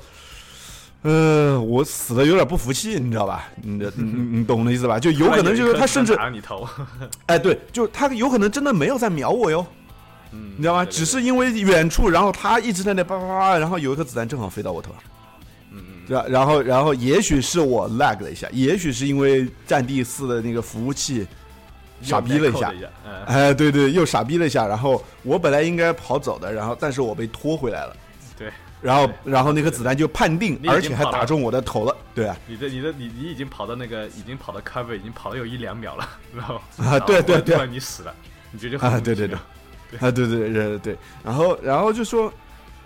[1.03, 3.47] 呃，我死的有点不服气，你知道吧？
[3.62, 4.99] 你 你你懂我的意思吧？
[4.99, 6.67] 就有可能就是他甚至你头，
[7.27, 9.65] 哎，对，就他有可能真的没有在瞄我哟，
[10.31, 10.83] 嗯，你知道吗？
[10.86, 15.01] 只是因为远处，然后他一直在那叭叭叭，然后有一颗子弹正好飞到我头上。
[15.71, 16.25] 嗯嗯对吧？
[16.27, 21.27] 然后，然后，也许是我 lag 了一下，也许是因为战地四的那个服务器
[22.01, 22.71] 傻逼了一下，
[23.25, 24.65] 哎，对对，又傻逼了一下。
[24.65, 27.95] 然后我本来应该跑走的，然后但是我被拖回来了。
[28.81, 28.87] 对。
[28.87, 31.95] 然后，然后那颗子弹就判定，而且还打中我的头了。
[32.13, 32.37] 对啊。
[32.47, 38.13] 你的，你的，你你已经跑到那个，已经跑到 cover，已经跑了有一两秒了， 然后啊，对对对，你死了，
[38.51, 39.37] 你觉得啊，对对对，
[39.99, 42.31] 啊，对对对对，然后，然后就说。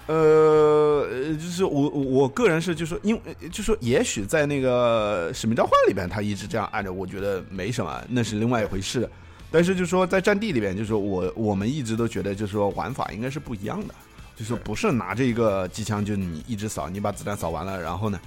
[0.07, 9.07] 呃，就是我我个人是就说，因为就说也许在那个使命召唤里边，他一直这样按着，我觉得没什么，那是另外一回事。
[9.51, 13.93] 但是就说在战地里边，就说我我们一直都觉得，就是说玩法应该是不一样的，
[14.35, 18.19] 就说不是拿着一个机枪就你一直扫，你把子弹扫完了，然后呢？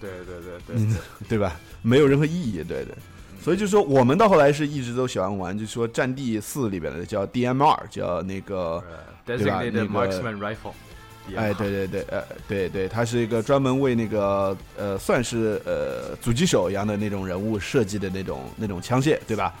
[0.00, 0.96] 对对对对，
[1.28, 1.56] 对吧？
[1.82, 2.94] 没有任何意义，对对。
[3.42, 8.82] 所以就说我们到后来是一直都喜欢玩，就说战地四里边的叫 DMR，叫那个
[9.24, 9.62] 对吧？
[9.62, 10.10] 那个。
[11.36, 19.54] 哎，对对对，呃，对对，它是一个专门为那个呃，算是呃，狙击手一样的那种人物设计的那种那种枪械，对吧？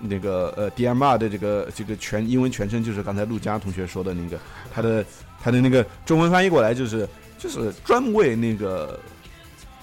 [0.00, 4.38] 那个呃，DMR 的这个这个全英文全称就是刚才陆佳同学说的那个，
[4.72, 5.04] 他的
[5.42, 8.98] 他的那个中文翻译过来就是就是专为那个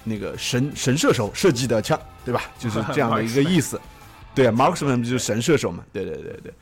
[0.03, 2.43] 那个神神射手设计的枪，对吧？
[2.59, 3.79] 就是这样的一个意思。
[4.35, 5.83] 对，Marksman 就是神射手嘛？
[5.91, 6.53] 对对对对。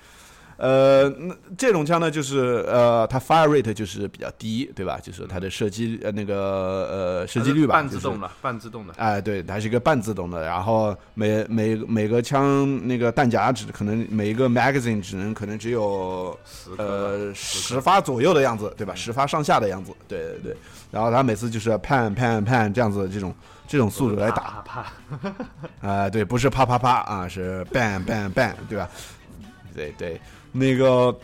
[0.57, 4.99] 呃，那这种枪呢，就是呃，它 fire rate 就是比较低，对吧？
[5.01, 6.35] 就是它的射击呃那个
[6.91, 8.93] 呃射击率吧，半自动的，半自动的。
[8.97, 10.43] 哎，对，它是一个半自动的。
[10.43, 16.35] 然后每每每个枪那个弹夹只可能每一个 magazine 只能可能只有
[16.77, 18.95] 呃十发左右的样子，对吧？
[18.95, 20.57] 十发上下的样子，对对对。
[20.89, 23.31] 然后它每次就是盼盼盼这样子这种
[23.67, 24.91] 这种速度来打，啪啪。
[25.87, 28.89] 啊，对，不是啪啪啪啊，是 bang bang bang，对吧？
[29.75, 30.19] 对对。
[30.51, 31.15] 那个，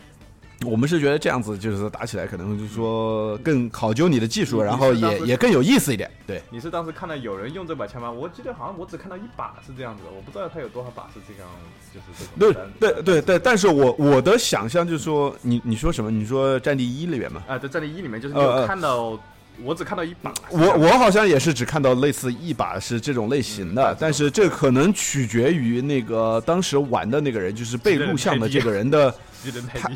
[0.64, 6.10] 我们是觉得这样子就是打起来可能就是说更考究你的技术，然后也也更有意思一点。
[6.26, 8.10] 对，你是当时看到有人用这把枪吗？
[8.10, 11.50] 我记得好像我只看到一把是这样子的，我不知道他有多少把是这样，
[11.92, 12.70] 就是这种。
[12.80, 16.10] 对对对对，但是我我的想象就是说，你你说什么？
[16.10, 17.42] 你说战地一里面吗？
[17.46, 19.18] 啊，对战地一里面就是有看到。
[19.62, 29.14] 我只看到一把，我我好像也是只看到类似一把是这种类型的，但是这可能取决于那个当时玩的那个人，就是被录像的这个人的，
[29.74, 29.90] 他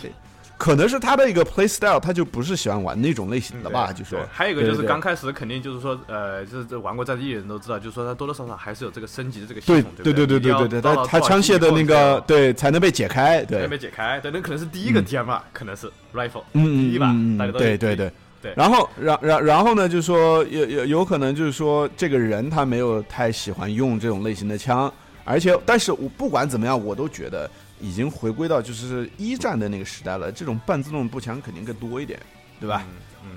[0.57, 4.18] 可能是他的一个 play style，他就不是喜欢玩那种类型的吧，就说。
[4.33, 10.40] 还有一个就是刚开始肯定就是说，呃，就是这玩过战地的人都知道，就是说他多多少少还是有这个升级的这个系统，对对对？
[10.40, 17.07] 对对对，他他枪械的那个对才能被解开，对，才能被解开，对，那可能是第一个 DMR，可能是 rifle，嗯第一把，
[17.39, 18.09] 大家都对对对。
[18.09, 18.12] 对。
[18.55, 24.93] 然后，然然然后呢，就是说有有有可能就是说这个人他没有太喜欢用这种类型的枪，
[25.24, 30.30] 而且，但是我不管怎么样，我都觉得已经回归到就是一战的那个时代了。
[30.30, 32.18] 这种半自动步枪肯定更多一点，
[32.61, 32.84] 对吧？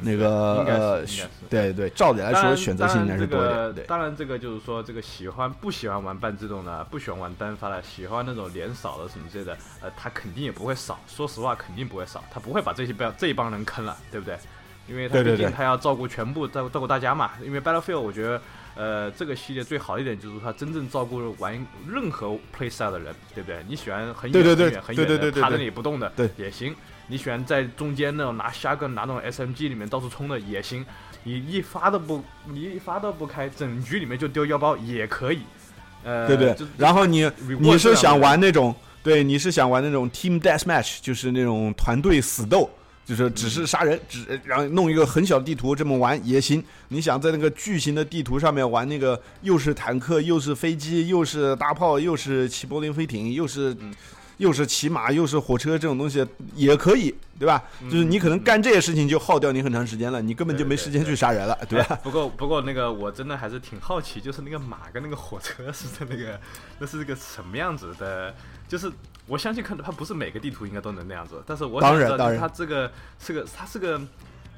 [0.03, 1.05] 那个呃，
[1.49, 3.73] 对对，照理来说选择性应该是多一点。
[3.75, 10.97] 对，当然这个就是说，这个喜欢不喜欢玩半自动的，不喜欢玩单发的，喜欢那种连扫的什么之类的，呃，他肯定也不会少。
[11.07, 14.37] 说实话，肯定不会少，他不会把这些不这一帮人坑了，对不对？
[14.91, 17.31] 因为他毕竟他要照顾全部照照顾大家嘛。
[17.43, 18.41] 因为 Battlefield 我觉得，
[18.75, 21.53] 呃，这个系列最好一点就是他真正照顾玩
[21.87, 23.63] 任何 playstyle 的人，对不对？
[23.67, 26.75] 你喜欢很远很远很远的趴在那里不动的，对也行。
[27.07, 30.85] 你喜欢在中间那种拿瞎个拿那种 SMG 里面到处冲的也行，
[31.23, 35.39] 你一发都不你一发都不开，整局里面就丢腰包也可以，
[36.03, 36.55] 呃，对不对。
[36.77, 37.29] 然后你
[37.59, 38.73] 你是想玩那种
[39.03, 42.69] 对，你是想玩那种 Team Deathmatch，就是那种团队死斗，
[43.15, 46.63] 就是只是杀人，只然后弄一个很小的地图这么玩也行。
[46.87, 53.75] 你想在那个巨型的地图上面玩那个又是坦克又是飞机又是大炮又是骑柏林飞艇又是。
[54.37, 57.61] 又是骑马又是火车这种东西也可以，对吧？
[57.83, 61.99] 就是你可能干这些事情就耗掉你很长时间了，你根本就没时间去杀人了，对吧？
[62.01, 66.41] 不过不过那个我真的还是挺好奇，就是那个马跟那个火车是在那个
[66.79, 68.33] 那是个什么样子的？
[68.71, 68.89] 就是
[69.27, 73.99] 我相信可能它不是每个地图应该都能那样子，但是我想知道它这个是个它是个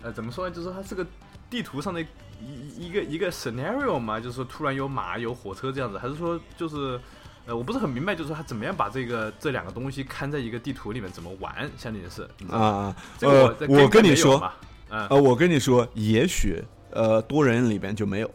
[0.03, 0.55] 呃怎么说呢？
[0.55, 1.03] 就是它是个
[1.49, 6.99] 地图上的一一个一个 scenario 嘛，就是说突然有马有火车这样子，还是说就是？
[7.45, 14.49] 呃，我不是很明白，就是说他怎么样把这个这两个东西看在一个地图里面怎么玩，像你的是啊，呃，我跟你说，
[14.87, 18.31] 呃，我跟你说，也许呃多人里边就没有，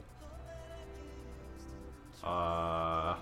[2.22, 3.18] 啊，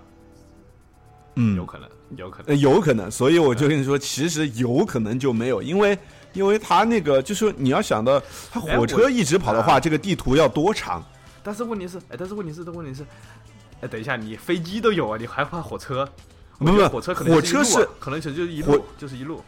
[1.35, 5.97] 嗯，有可能，有可能，有可能，所以我就跟你说，其实有可能就没有，因为
[6.33, 11.03] 因为他那个就是你要想到他火车一直跑的话，这个地图要多长？
[11.43, 13.05] 但是问题是，哎，但是问题是，问题是。
[13.79, 16.07] 哎，等一下，你飞机都有啊，你还怕火车？
[16.57, 19.43] 不不，火车可能火车是可能就是一路就是一路。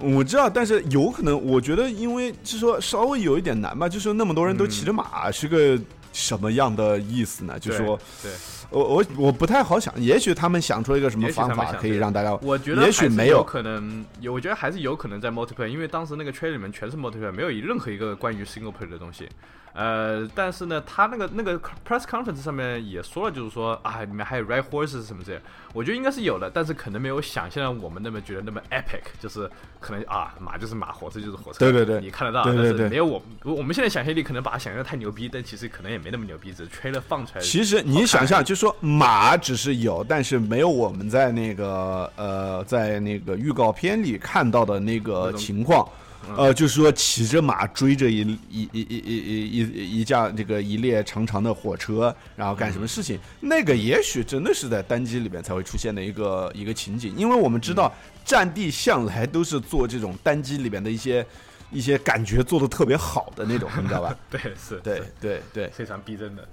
[0.00, 5.78] 我知道，但是有可能，我觉得，因为就是说稍微有一点难吧，就是那么多人都骑着马，是个
[6.18, 7.56] 什么样的意思呢？
[7.58, 8.32] 就说，对，
[8.70, 19.28] 我我我不太好想，也许他们想出了一个什么方法可以让大家，我觉得也许没有可能，我觉得还是有可能在 multiplayer，因为当时那个圈里面全是 multiplayer，没有任何一个关于 single player 的东西。
[19.74, 21.56] 呃，但是呢，他那个那个
[21.86, 25.40] press conference 上面也说了，就是说啊，里面还有 red horses 什么这些，
[25.72, 29.48] 我觉得应该是有的，但是可能没有想象我们那么觉得那么 epic，就是
[29.78, 37.40] 可能啊，马就是马，火车就是火车，对对对，你看得到，但是没有我我们现在想象力可能把它想象的太牛逼，但其实可能也没那么牛逼，只是吹了放出来。
[37.40, 45.88] 其实你想象，就是说马只是有，但是没有我们在那个呃，在那个预告片里看到的那个情况。
[46.36, 48.18] 呃，就是说骑着马追着一
[48.50, 53.18] 一一一一一一架这个一列长长的火车，然后干什么事情？
[53.40, 57.90] 那个也许真的是在单机里面才会出现的一个一个情景，因为我们知道
[58.26, 61.24] 战地向来都是做这种单机里面的一些
[61.70, 64.16] 一些感觉做的特别好的那种，你知道吧？
[64.30, 66.46] 对，是对对对，非常逼真的。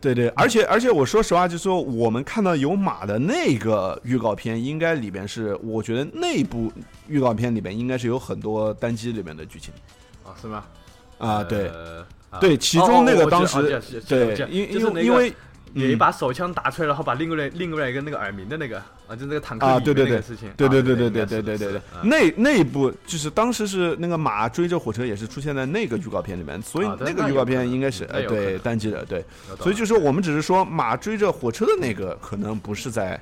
[0.00, 6.72] 对对，而且而且我说实话，就是说我们看到有马的那个预告片，应该里边是，我觉得那部
[7.06, 9.72] 预告片里边应该是有很多单机里面的剧情，
[10.24, 10.64] 啊，是吗？
[11.18, 11.70] 啊，对，
[12.40, 15.32] 对，其中那个当时对，因因为因为。
[15.74, 29.24] 有一把手枪打出来，然后把另外另外一个那个耳鸣的那个啊，就那个坦克啊，对对对，事情，对对对对对对对对对，那那一部就是当时是那个马追着火车，也是出现在那个预告片里面，所以那个预告片应该是呃对单机的对，
[29.60, 33.20] 所以就说我们只是说马追着火车的那个可能不是在。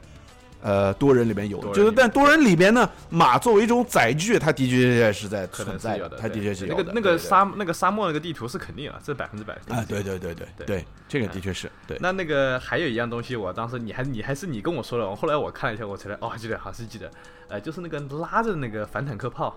[0.63, 6.83] 呃，多人里面有，就是但多人里边呢，马作为一种载具，它的确是在存在的，它的确是有的。
[6.83, 11.97] 那个那个沙那个沙漠那个地图是肯定啊，这百分之百啊，对对对对对，这个的确是对。
[12.01, 17.11] 那那个还有一样东西，我当时你还你还是你跟我说了，后来我看了一下，我才哦记得还是记得，
[17.49, 19.57] 呃，就是那个拉着那个反坦克炮。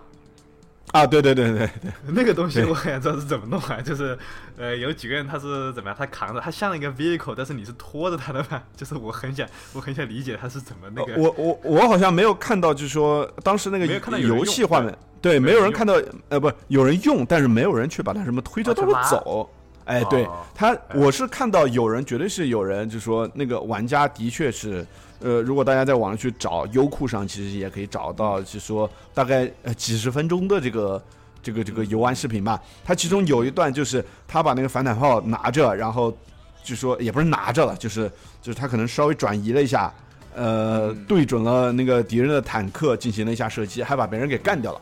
[0.92, 4.16] 啊，对对对对对， 那个东西我也知道是怎么弄啊，就是，
[4.58, 11.16] 呃，有几个人他是怎么样，他扛着，他像一个 vehicle，但是你是拖着他的嘛，就是我很想，我很想理解他是怎么那个。
[11.20, 13.88] 我我我好像没有看到，就是说当时那个
[14.20, 15.96] 游戏画面，对，没有人看到，
[16.30, 19.50] 呃，不，有人用，但是没有人去把它什么推着到处走。
[19.86, 24.86] 哎，对他，我是看到有人，绝对是有人，就说那个玩家的确是。
[25.24, 31.02] 呃，如果大家在网上去找，优酷上其实也可以找到，就说大概呃几十分钟的这个
[31.42, 32.62] 这个这个游玩视频吧。
[32.84, 36.16] 它其中有一段就是他把那个反坦炮拿着，然后
[36.62, 38.12] 就说也不是拿着了，就是
[38.42, 39.94] 就是他可能稍微转移了一下，
[40.36, 44.82] 呃，对准了那个敌人的坦克进行了一下射击，还把别人给干掉了。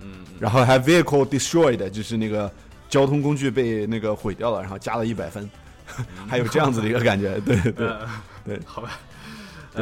[0.00, 2.50] 嗯，然后还 vehicle destroyed，就是那个
[2.88, 5.48] 交通工具被那个毁掉了，然后加了一百分，
[6.28, 7.72] 还有这样子的一个感觉，对对
[8.44, 8.98] 对，好吧，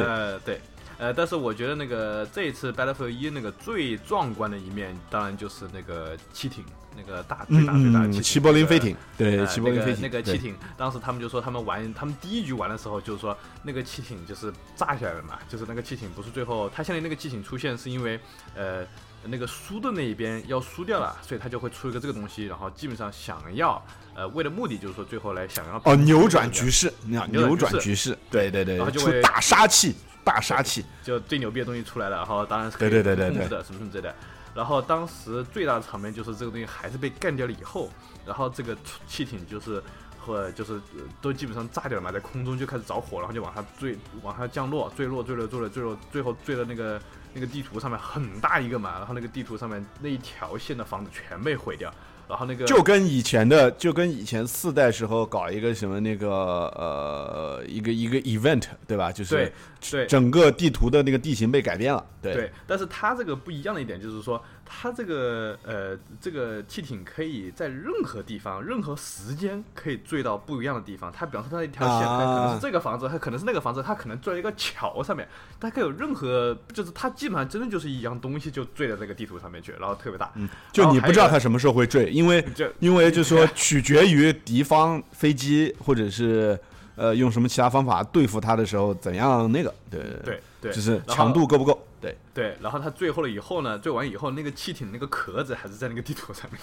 [0.03, 0.59] 呃对。
[0.97, 6.63] 呃，但是我觉得那个这一次 Battlefield 一那个最壮观的一面，当然就是那个汽艇，
[6.95, 18.17] 那个大最大最大的齐柏林飞艇，对，齐柏林飞艇，那个汽艇，当时他们就说他们玩，他们第一局玩的时候，就是说那个汽艇就是炸下来了嘛，就是那个汽艇不是最后，他现在那个汽艇出现是因为，
[18.55, 18.87] 呃，
[19.27, 23.83] 那个输的那一边要输掉了，所以他就会出一个这个东西，然后基本上想要，
[24.15, 29.95] 呃，为了目的就是说最后来想要哦扭转局势，扭转局势，对对对，然后就会大杀器。
[30.25, 34.15] 大杀器，就最牛逼的东西出来了，然后当然是可以控制的，什么什么之类的。
[34.55, 37.91] 然后当时最大的场面就是这个东西还是被干掉了以后，
[38.25, 39.79] 然后这个气艇就是
[40.17, 40.81] 和就是
[41.21, 46.99] 都基本上炸掉了嘛，在空中就开始着火，然后就往下坠，往下降落，坠落，坠落，坠落，坠落，最后坠到那个
[47.35, 51.93] 那个地图上面很大一个嘛，然后那个地图上面那一条线的房子全被毁掉。
[52.27, 59.11] 然后那个就跟以前的，就跟以前四代时候搞一个什么那个呃一个一个 event 对吧？
[59.11, 59.53] 就是
[59.91, 62.03] 对整个地图的那个地形被改变了。
[62.23, 64.43] 对，但是它这个不一样的一点就是说。
[64.65, 71.11] 它这个呃，这个汽艇可以在任何地方、任何时间可以坠到不一样的地方。
[71.11, 75.27] 它比方说它一条线，它可能是这个房子，它可能是那个房子，它可能坠在一个桥上面。
[75.59, 80.31] 它可以有任何，就是它基本上真的就是一样东西就坠在这个地图上面去，然后特别大。
[80.35, 82.43] 嗯，就你不知道它什么时候会坠，因为
[82.79, 86.59] 因为就是说取决于敌方飞机或者是
[86.95, 91.79] 呃用什么其他方法对付它的时候怎样那个，对对对，就是强度够不够。
[92.01, 96.59] 对对，然后它最后了以后呢，最完以后，那个气艇那个壳子还是在那个地图上面。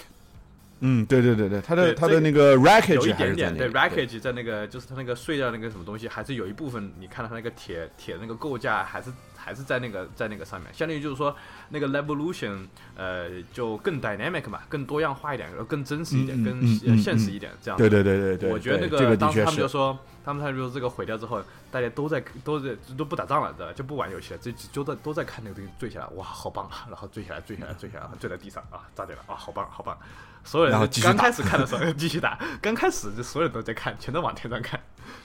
[0.85, 9.11] 嗯，对对对对，它的它的那个 wreckage 有一点点，对 wreckage 在那个就是它那个碎掉那个什么东西，还是有一部分你看到它那个铁铁那个构架还是。
[9.35, 11.35] 还是在那个在那个上面，相当于就是说
[11.67, 12.65] 那个 revolution，
[12.95, 17.77] 呃，就更 dynamic 嘛，更多样化一点，更真实一点，更现实一点，这样。
[17.77, 18.49] 对对对对对。
[18.49, 23.73] 我觉得那个当时他们就说，他们他就说这个毁掉之后，大家都在都在都不打仗了，知道吧？
[23.73, 26.85] 就不玩游戏了，就就在都在看那个东西坠下来，哇，好棒啊！
[26.89, 29.97] 然后坠下来，坠下来，坠下来，坠在地上啊，炸掉了啊，好棒，好棒！
[30.43, 34.79] 所有人刚开始看的时候继续打，刚开始就所有人都在看，全都往天上看。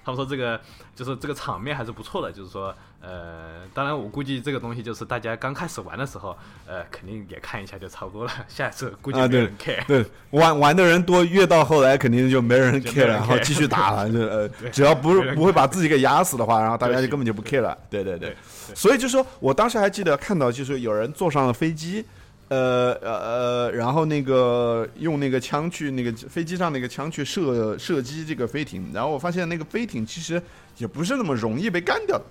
[0.04, 0.60] 他们说这个
[0.94, 6.36] 就是这个场面还是不错的，就是说，呃，当然我估计这个东西就是大家刚开始玩的时候，
[6.66, 8.30] 呃，肯定也看一下就差不多了。
[8.48, 14.10] 下一次估计没人 care，对，玩玩的人多，越到后来肯定就没人 care，然后继续打了。
[14.10, 17.76] 就呃， 只要不不会把自己给压死的话，然后大家就根本就不 care 了。
[17.90, 18.36] 对对对，
[18.74, 22.04] 所以就说我当时还记得看到，就是有人坐上了飞机。
[22.48, 30.42] 呃呃呃，然后那个用那个枪去那个飞机上那个枪去射射击这个飞艇，然后我发现那个飞艇其实
[30.78, 32.24] 也不是那么容易被干掉的。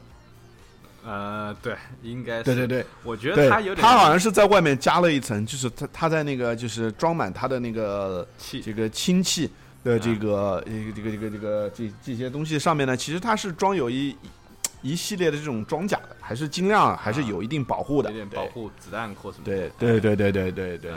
[1.06, 2.44] 呃，对，应该是。
[2.44, 9.50] 对对对，我觉得他有点，他好像是在外面加了一层，就是他他在那个就是装满他的那个气这个氢气
[9.84, 14.16] 的这个这个这个这个这这些东西上面呢，其实它是装有一。
[14.82, 19.44] 一系列的这种装甲的，还是尽量还是有一定保护的，有点保护子弹或什么。
[19.44, 20.92] 对对对对对对对。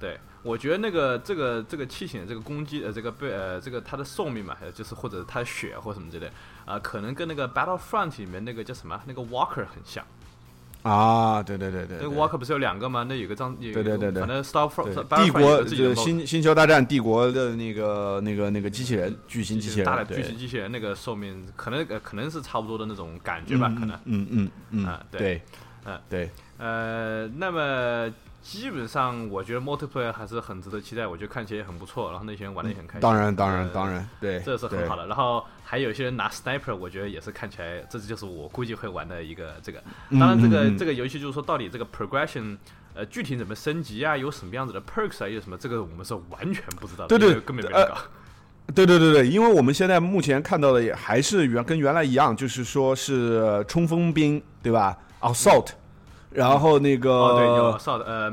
[0.00, 6.30] 对，我觉得那个这个这个器型的这个攻击呃这个被呃这个它的寿命嘛，就是或者它的血或什么之类
[6.64, 10.04] 啊，可能跟那个 Battlefront 里面那个叫什么那个 Walker 很像。
[10.82, 13.04] 啊，对对对对，那个 Walker 不是有两个吗？
[13.08, 14.68] 那有个张，对对对对，反正 Star
[15.24, 25.42] 帝国就星星球大战帝国的那个那个那个机器人巨型机器人，大的巨型机器人那个寿命可能可能是差不多的那种感觉吧，可能，嗯嗯嗯，对，
[25.84, 28.12] 嗯对，呃，那么。
[28.48, 33.00] 基本上，我觉得 multiplayer 还是很值得期待，我觉得看起来也很不错，然后那些人玩的也很开心。
[33.02, 35.06] 当然，当然，当然，对，这是很好的。
[35.06, 39.82] 然后还有一些人拿 sniper，我觉得也是看起来，这就是我估计会玩的一个这个。
[40.12, 42.56] 当然，这个这个游戏就是说，到底这个 progression，
[42.94, 47.18] 呃，具体怎么升级啊，有什么样子的 perks 啊，有什么，这个我们是完全不知道的。
[47.18, 47.70] 对对，根本。
[48.74, 55.68] 对对对对，因为我们现在目前看到的也还是原跟原来一样，就是说是冲锋兵，对吧？assault。
[56.30, 58.30] 然后那个呃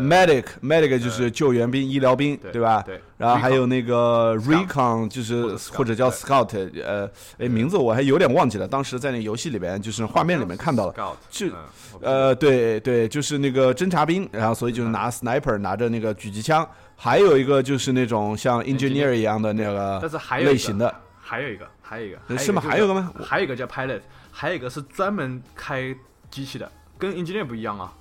[0.00, 2.82] ，medic，medic，medic 就是救援兵、医疗兵，对吧？
[2.82, 3.00] 对。
[3.16, 8.68] 然后还有那个 recon，就是或者叫 scout，呃，哎，名字我还有点忘记了。
[8.68, 11.46] 当时在那游戏里边，就是画面里面看到了，就
[12.02, 16.68] 呃，对对，就是那个侦察兵，然后所以就是拿 sniper，拿着那个狙击枪。
[16.94, 20.02] 还有一个就是那种像 engineer 一样的那个
[20.40, 22.62] 类型的，还有一个，还有一个，是吗？
[22.66, 23.12] 还有个吗？
[23.22, 24.00] 还有一个叫 pilot，
[24.32, 25.94] 还有一个是专门开
[26.30, 26.70] 机器的。
[26.98, 27.92] 跟 engineer 不一样啊，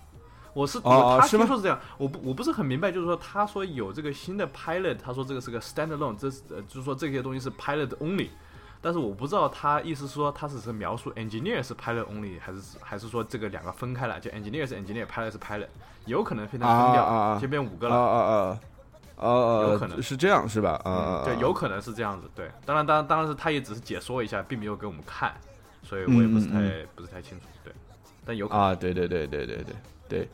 [0.53, 8.29] 我是他听说是这样，我不我不是很明白，就是说他说有这个新的 pilot，他说这个是个 standalone，这是就是说这些东西是 pilot only，
[8.81, 15.67] 但是我不知道他意思是说他只是描述 engineer 是 pilot only，还是还是说这个两个分开了，就 engineer 是 engineer，pilot 是 pilot，
[16.05, 17.95] 有可能非常分掉，就变五个了。
[17.95, 18.59] 啊啊啊！
[19.17, 20.71] 呃，有可能是这样是吧？
[20.83, 22.29] 啊，对，有可能是这样子。
[22.35, 25.33] 对，当然，当然，当然是他也只是解说一下，并没有给我们看，
[25.83, 27.45] 所以我也不是太不是太清楚。
[27.63, 27.73] 对，
[28.49, 29.75] 啊，对对对对对对
[30.07, 30.29] 对，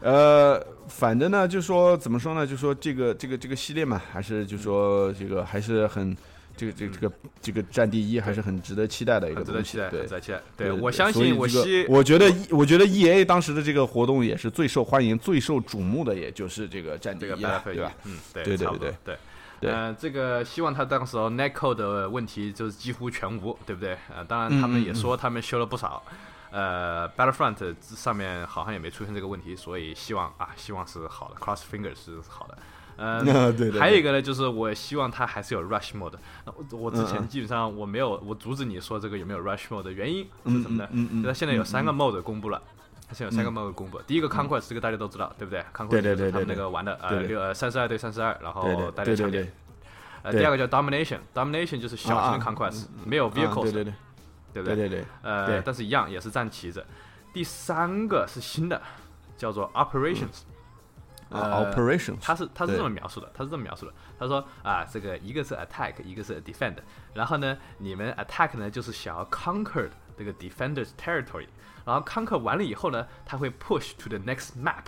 [0.00, 2.46] 呃，反正呢，就说怎么说呢？
[2.46, 6.16] 就说这个这个这个系列嘛，还是就说这个还是很。
[6.56, 10.42] 这个这个这个这个战地一还是很值得期待的一个，值得期待，对，值得期待。
[10.58, 17.92] 对我相信，我希，我觉得，我觉得 E A 当时的这个活动也是最受欢迎、最受瞩目的，也就是这个战地一，对吧？
[18.04, 19.70] 嗯，对对对对对。
[19.70, 23.94] 嗯，这个希望他当时 Netcode 的问题就是几乎全无，对不对？
[24.14, 26.02] 啊，当然他们也说他们修了不少。
[26.50, 32.58] 呃，Battlefront 上面好像也没出现这个问题，所以希望啊，希望是好的，Cross Fingers 是好的。
[32.96, 33.22] 呃，
[33.52, 36.14] 对对，还有一个呢，就是我希望它还是有 rush mode。
[36.44, 40.88] 那我我之前基本上我没有，我阻止你说这个有没有 rush mode 的原因是什么呢？
[40.92, 42.60] 嗯嗯，它现在有三个 mode 公布了，
[43.08, 43.98] 它现在有三个 mode 公布。
[44.02, 49.50] 第一个 conquest 这个大家都知道，对不对？conquest 就是他们那个玩的呃六呃三十二对三十二，然后大家强点。
[50.22, 53.94] 呃，第二个叫 domination，domination 就是小型的 conquest，没有 vehicles，
[54.52, 54.88] 对对对，对不对？
[54.88, 55.06] 对对对。
[55.22, 56.84] 呃，但是一样也是占旗子。
[57.32, 58.80] 第三个是新的，
[59.36, 60.42] 叫做 operations。
[61.28, 66.74] 呃，operation，他是他是这么描述的，他是这么描述的，他说啊，这个一个是 attack，一个是 defend，
[67.14, 69.88] 然后呢，你们 attack 呢就是想要 conquer
[70.18, 71.46] 这个 defender's territory，
[71.84, 74.86] 然后 conquer 完了以后呢，他会 push to the next map。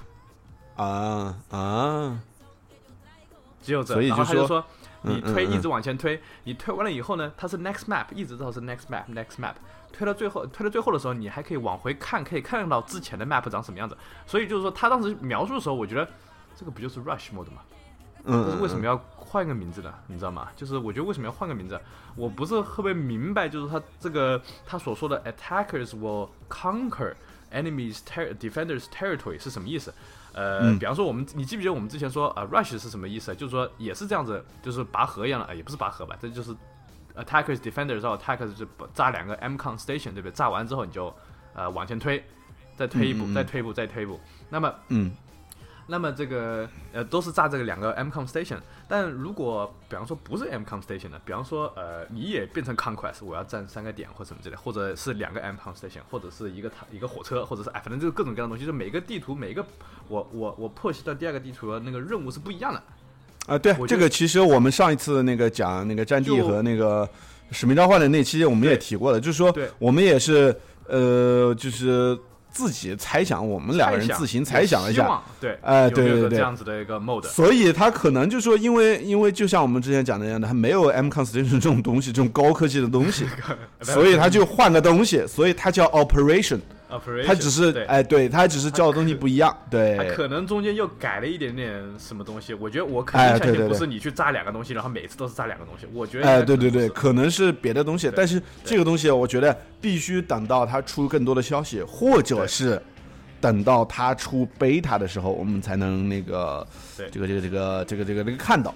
[0.75, 2.19] 啊啊，
[3.63, 4.65] 只有这，然后他就说，
[5.03, 9.55] 你推一直往前推，你推完了以后呢，它是 next map，一直到是 next map，next map，
[9.93, 13.97] 推到最后，推到最后的时候，你还可以往回看，可以看到之前的 map 长什么样子。
[14.27, 16.09] 所以就是说，他当时描述的时候，我觉得。
[16.55, 17.63] 这个不就是 Rush Mode 吗？
[18.25, 19.93] 嗯，但是为什么要换个名字呢？
[20.07, 20.49] 你知道吗？
[20.55, 21.81] 就是我觉得为什么要换个名字？
[22.15, 27.15] 我不是特别明白，就是他这个他所说的 Attackers will conquer
[27.51, 29.95] enemies ter defenders territory 是什么意思？
[30.33, 33.35] 呃，比方说我们，你记不记得我们之前说啊，Rush 是什么意思？
[33.35, 36.17] 就是说也是这样子，就是拔河一样的，啊，也不是拔河吧？
[36.21, 36.55] 这就是
[37.15, 40.33] Attackers defenders 然后 Attackers 就炸两个 M Con Station，对不对？
[40.33, 41.15] 炸完之后你就
[41.55, 42.25] 呃往前推，
[42.77, 44.19] 再推一步，再推一步，再推一步。
[44.49, 45.13] 那么，嗯。
[45.93, 48.57] 那么这个呃都是炸这个两个 MCOM station，
[48.89, 59.63] 但如果比方说不是 MCOM station 的，比方说呃你也变成 conquest，我要占三个点或什么之类，或者是两个 MCOM station，或者是一个一个火车，或者是哎反正就是各种各样的东西，就每个地图每一个
[60.09, 62.83] 我我我破析到第二个地图的那个任务是不一样的。
[63.47, 67.07] 啊，对，这个其实我们上一次那个讲那个战地和那个
[67.51, 72.19] 使命召唤的那期我们也提过了，就是说我们也是呃就是。
[72.53, 83.27] 自己猜想，我们两个人自行猜想一下，对，哎，对对对，这样子的一个 mode，所以他可能就说，因为因为就像我们之前讲的一样的，他没有 M Constation 这种东西，这种高科技的东西，
[83.83, 86.61] 所以他就换个东西，所以它叫 Operation。
[87.27, 92.53] 它只是哎，对，它只是叫的东西不一样，对，可能中间又改了一点点什么东西。
[92.55, 95.87] 我觉得我肯定相信不是你去炸两个东西，然后每次都是炸两个东西。
[95.93, 102.81] 我觉得哎，对对对，可能是别的东西，但是这个东西我觉得必须等到它出更多的消息，或者是
[103.41, 106.67] 等到它出 beta 的时候，我们才能那个
[106.97, 108.75] 这个这个这个这个这个这个看到。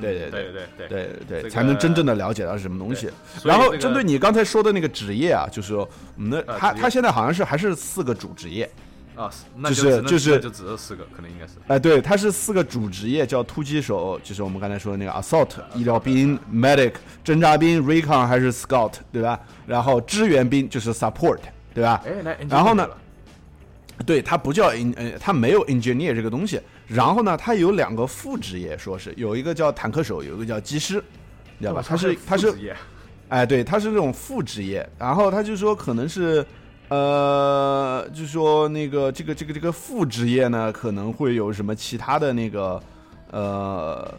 [0.00, 3.10] 对对对对对对对，才能真正的了解到是什么东西。
[3.42, 8.70] 然后针对你刚才说的那个职业啊，就是我们的他他现在好像是还是四个主职业
[9.16, 9.30] 啊，
[9.64, 11.54] 就是就是就只有四个，可能应该是。
[11.66, 16.92] 哎，对，他是四个主职业，叫突击手，就是我们刚才说的那个 assault 医疗兵，medic
[17.24, 19.40] 侦察兵，recon 还是 scout 对吧？
[19.66, 21.38] 然后支援兵就是 support
[21.74, 22.02] 对吧？
[22.04, 22.88] 哎，然后呢？
[24.06, 26.58] 对，他不叫 in 呃，它没有 engineer 这个东西。
[26.92, 31.02] 然后呢，他有两个副职业，说是有一个叫坦克手，有一个叫机师，
[31.56, 31.84] 你知道吧？
[31.86, 32.52] 他是他是，
[33.28, 34.84] 哎，对，他是这种副职业。
[34.98, 36.44] 然后他就说可能是，
[36.88, 42.82] 呃，就说那个这个这个这个副职业呢，可能会有什么其他的那个，
[43.30, 44.14] 呃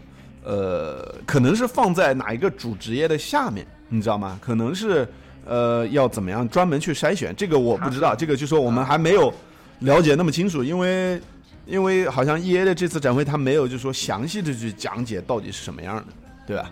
[0.46, 4.40] 呃，可能是放在哪一个主职业的下面，你知道吗？
[4.42, 5.06] 可能是
[5.46, 9.34] 呃要怎么样专门去筛选，这个我不知道，这个就说我们还没有。
[9.82, 11.20] 了解那么清楚，因为
[11.72, 16.06] 因为好像 E A 的这次展会，他没有就说详细的去讲解到底是什么样的，
[16.46, 16.70] 对吧？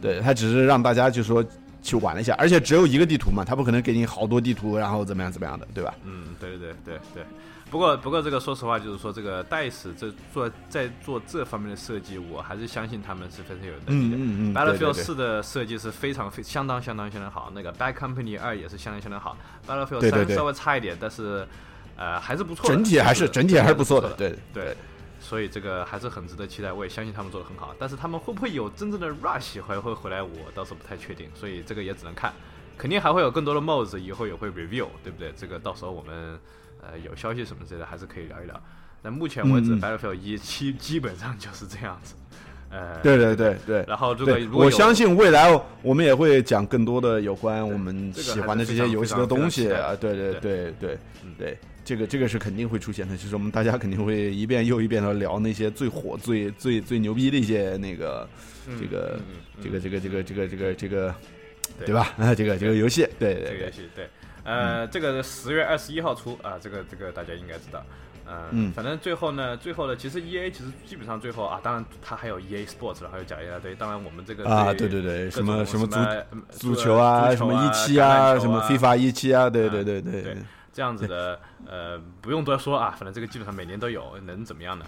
[0.00, 1.44] 对他只是让大家就说
[1.82, 5.92] 去玩了一下，而且只有一个地图嘛，他不可能给你好多地图，然后怎么样怎么样的，对吧？
[6.04, 7.24] 嗯，对对对对对。
[7.70, 14.16] 不过不过这个说实话，就是说这个戴斯这做在做这方面的设计，我还是相信他们是非常有能力的。
[14.16, 14.54] 嗯嗯嗯。
[14.54, 21.44] Battlefield 四的设计是非常非相当相当相当好，那个 Bad Company 二也是相当相当好，Battlefield 三稍微差一点，但是。
[22.00, 24.74] 呃，还是不错，整体还是整体还是不错的，对对，
[25.20, 27.74] 所以这个还是很值得期待，我也相信他们做的很好。
[27.78, 32.32] 但是他们会不会有真正的 rush 还会回来，我倒是不太确定，所以这个也只能看，
[32.78, 35.30] 肯定还会有更多的 mods，以后也会 review，对不对？
[35.36, 36.38] 这个到时候我们
[36.80, 38.58] 呃有消息什么之类的，还是可以聊一聊。
[39.02, 42.14] 但目前为止，Battlefield 一基基本上就是这样子，
[42.70, 43.84] 呃，对对对对。
[43.86, 45.50] 然后如果如果我相信未来
[45.82, 50.98] 我们也会讲更多的有关我们喜欢的这些游戏的东西啊，对对对对
[51.38, 51.58] 对，
[51.90, 58.28] 这个这个是肯定会出现的，就是我们大家肯定会一遍又一遍的聊那些最火、最最最牛逼的一些那个
[58.78, 59.18] 这个
[59.60, 61.14] 这个这个这个这个这个这个，
[61.84, 61.92] 对。
[61.92, 62.14] 吧？
[62.16, 64.08] 啊，这个这个游戏，对这个游戏，对，
[64.44, 67.84] 呃，这个十月二十一号出啊，这个这个大家应该知道。
[68.52, 73.74] 嗯，反正最后呢，最后呢，其实 E A 其实基本上最后啊，当然它还有 E A Sports，然后有讲一大堆。
[73.74, 75.96] 当然我们这个啊，对对对，什么什么足
[76.70, 80.00] 足球啊，什么一期啊，什么 FIFA 一期啊，对对对。
[80.00, 80.36] 对，
[80.80, 84.86] 这样子的呃，不用多说啊，反正这个基本上每年都有，能怎么样呢？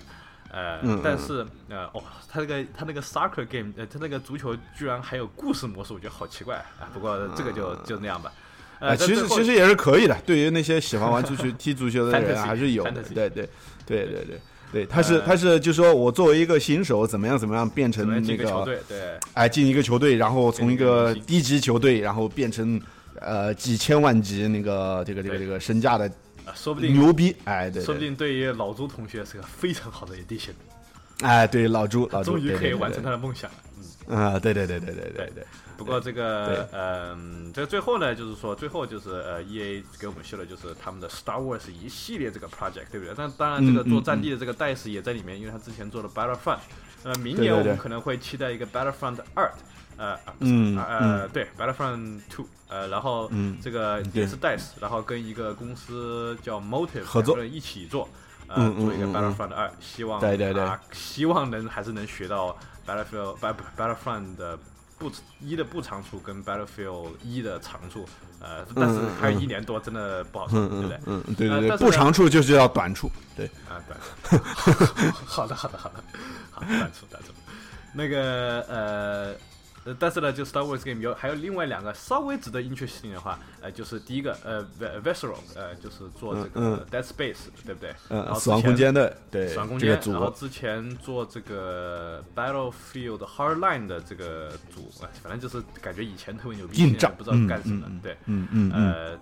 [0.50, 6.88] 呃，但是呃，哦，他那个他那个 Soccer Game，呃，他那个足球居然还有故事模式，我觉得好奇怪啊。
[6.94, 8.32] 不过这个就就那样吧。
[8.78, 10.16] 呃，其实其实也是可以的。
[10.24, 12.84] 对于那些喜欢玩足球、 踢足球的人，还是有。
[12.84, 13.50] 对对对
[13.84, 14.40] 对对
[14.72, 22.80] 对，他是他是，就说我作为一个新手，怎么样怎么样变成那个球队，对，哎，进一个球队，然后从一个低级球队，然后变成
[23.24, 26.10] 呃几千万级那个这个这个这个身价的，
[26.54, 30.52] 说不定牛逼，哎，对，说不定对于老朱同学是个非常好的 edition。
[31.20, 33.56] 哎，对，老朱，老朱终于可以完成他的梦想了。
[34.08, 35.46] 嗯，啊，对对对对对对对。
[35.76, 43.14] 不过这个，嗯，这最后呢，就是说最后就是呃，E A 给我们秀了就是他们的 Star Wars 一系列这个 project，对不对？
[43.16, 46.58] 但当然，这个做战地的这个戴斯也在里面，因为他之前做了 Battlefront。
[47.04, 49.52] 呃，明年我们可能会期待一个 Battlefront 二，
[49.96, 53.30] 呃，嗯，呃，对，Battlefront Two，呃，然后
[53.62, 58.08] 这个也是戴斯，然后跟一个公司叫 Motive 合作一起做，
[58.48, 63.36] 呃，做一个 Battlefront 二，希望对对对，希望能还是能学到 Battlefield
[63.76, 64.58] Battlefront 的。
[64.98, 70.96] 不一的不长处跟 Battlefield 一的长处，呃，但是还有一年多，真的不好说，对不对？
[71.06, 74.36] 嗯，对对对，不长处就是要短处，对啊，短处。
[75.26, 76.04] 好的，好的，好的，
[76.52, 77.32] 好，短处，短处。
[77.92, 79.34] 那个呃。
[79.84, 84.64] 呃，但是呢，就 Star Wars game 有还有另外两个稍微值得 interesting 的话，呃，就是第一个，呃
[85.02, 87.92] ，Visceral，呃，就是做这个 Dead Space，对不对？
[88.08, 90.00] 嗯，死亡空间的，对，死亡空间。
[90.06, 94.88] 然后之前做这个 Battlefield Hardline 的这个组，
[95.22, 97.90] 反正就是感觉以前特别牛逼，现在不知道干什么。
[98.02, 99.18] 对，嗯嗯，呃，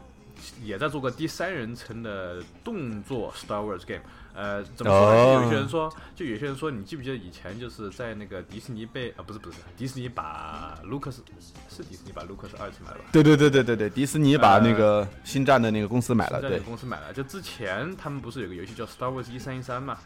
[0.62, 4.02] 也在做个第三人称的动作 Star Wars game。
[4.32, 5.42] 呃，怎么说？
[5.42, 11.22] 有些人说，就有些人说，你记不记得以前就是在那个迪士尼被啊，不是不是，迪士尼把卢克斯
[11.68, 13.04] 是迪士尼把卢克斯二次买了吧？
[13.12, 17.12] 对对对对对对，迪士尼把那个星战的那个公司买了，对，公司买了。
[17.12, 19.98] 就之前他们不是有个游戏叫 Star Wars 一三一三嘛？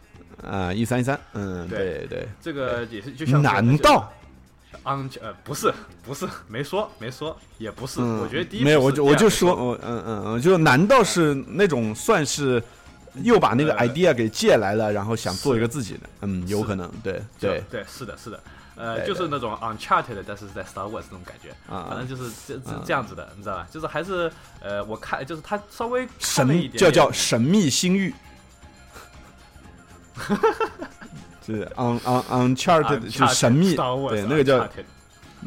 [0.43, 4.11] 啊，一三一三，嗯，对对，这个也是就像难道？
[4.83, 5.73] 安呃不是
[6.03, 12.61] 不是没说没说也不是，我觉得第一没有我就我就说我嗯嗯嗯，就难道是那种算是？
[13.23, 18.39] 又把那个 idea 给借来了，然后想做一个自己的，嗯，有可能，对对对，是的，是的，
[18.75, 23.67] 呃，就是那种 uncharted，但是在 Star Wars 这种感觉，啊，反正就是这这这样子的，你知道吧？
[23.71, 28.13] 就是还是呃，我看就是它稍微神秘，叫叫神秘星域，
[31.45, 34.67] 是 un un uncharted 就神秘，对，那个叫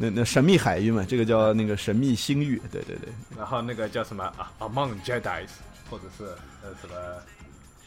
[0.00, 3.12] 那那神秘海域嘛，这个叫那个神秘星域，对对对。
[3.36, 5.44] 然后那个叫什么啊？Among Jedi，
[5.90, 6.24] 或者是
[6.62, 6.94] 呃什么？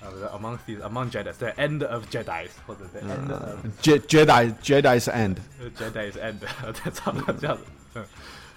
[0.01, 8.05] 啊，不是 Among these Among Jedi，对，End of Jedi，或者对 End of Jedi Jedi's End，Jedi's End，对， 差不多这样子，嗯，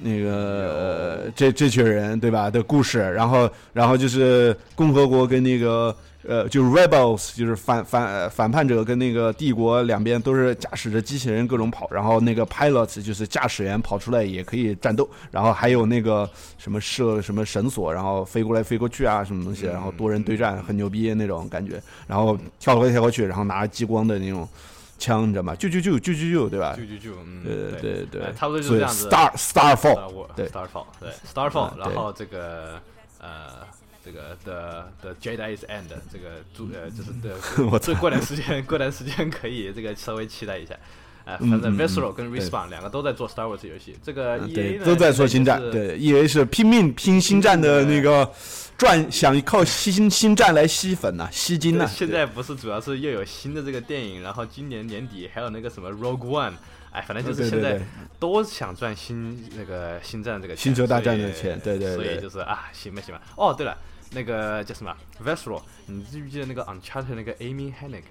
[0.00, 5.96] 那个这这群人对吧的故事，然后然后就是共和国跟那个。
[6.28, 24.48] 呃，就是 rebels，就是反反反叛者跟那个帝国两边都是驾驶着机器人各种跑，然后那个 pilots 就是驾驶员跑出来也可以战斗，然后还有那个什么射什么绳索，然后飞过来飞过去啊，什么东西，然后多人对战很牛逼那种感觉，然后跳过来跳过去，然后拿着激光的那种
[24.98, 25.54] 枪，你知道吗？
[25.54, 26.76] 就就就就就就，对吧？
[26.76, 29.08] 就就就，嗯，对对对，差不多就是这样子。
[29.08, 32.80] Star Starfall，对，Starfall，对，Starfall，然后这个
[33.20, 33.66] 呃，
[34.06, 37.36] 这个 The The Jedi is End，这个主呃就是的，
[37.68, 40.74] 我这过段时间过段时间可以这个稍微期待一下。
[41.24, 48.32] 哎，反正 Visceral 跟 Respawn 两个都在做 Star Wars 游戏，这个 EA 都在做星战，对，EA 是拼命拼星战的那个
[48.78, 51.84] 赚，想靠星星战来吸粉呐，吸金呐。
[51.84, 56.52] 现在不是主要是又有新的这个电影，然后今年年底还有那个什么 Rogue One，
[56.92, 57.82] 哎，反正就是现在
[58.20, 63.20] 都想赚星那个星战这个星球大战的钱，对对对，所以就是啊，行吧行吧。
[63.34, 63.76] 哦，对了，
[64.10, 64.94] 那个叫什么
[65.24, 68.02] Visceral，你记不记得那个 Uncharted 那个 Amy Hennig？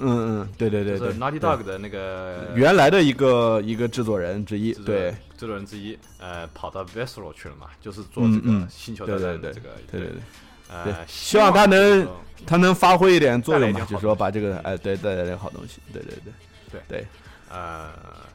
[0.00, 10.20] 嗯嗯，对对对对，Naughty Dog 的那个原来的一个一个制作人之一，对，制作人之一，呃，跑到 Visceral 去了嘛，就是做这个星球大战这个，对对对，
[10.68, 12.08] 呃，希望他能
[12.46, 16.32] 他能发挥一点作用嘛，就是说把这个，哎，对，带来点好东西，对对对。
[16.70, 16.80] 对。
[16.86, 17.06] 对，
[17.50, 17.90] 呃，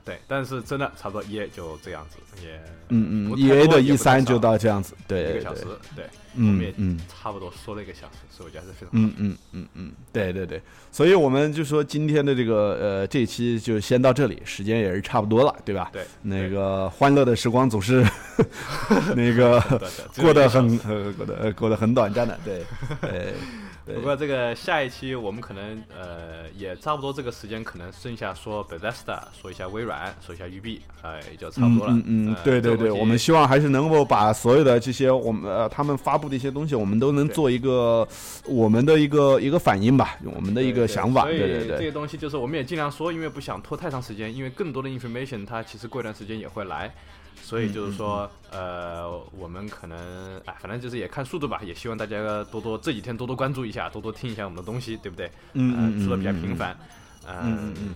[0.05, 5.63] 对，但是真的差不多，E A 就这样子，也，嗯嗯，E A 的 E 三就到这样子，对，一个小时，
[5.95, 6.05] 对。
[6.35, 10.59] 嗯嗯，差不多说了一个小时，所以我觉得还是非常嗯嗯嗯嗯，对对对，
[10.91, 15.91] 所以我们就说今天的这个呃这期就先到这里，时间也是差不多了，对吧？
[15.93, 18.03] 对，那个欢乐的时光总是
[19.15, 19.61] 那个
[20.19, 20.75] 过得很
[21.13, 22.63] 过得过得很短暂的，对
[22.99, 23.33] 对。
[23.85, 31.93] 不过这个下一期我们可能呃也差不多这个时间，可能剩下说 Bethesda，说一下微软，说一下育碧，哎，也就差不多了。
[31.93, 38.07] 嗯嗯，对对对，我们希望还是能够把所有的这些我们呃他们发布的一些东西，我们都能做一个
[38.45, 41.25] 我们的一个一个反应吧，我们的一个想法。
[41.25, 46.93] 对对对，这些东西就是我们也尽量说，因为不想拖太长时间，因为更多的 information 它其实过一段时间也会来。
[47.43, 55.29] 所以就是说，呃，我们可能，哎，反正就是也看速度吧，也希望大家多多这几天多多关注一下，多多听一下我们的东西，对不对？
[55.51, 56.75] 嗯出的比较频繁，
[57.27, 57.93] 嗯嗯，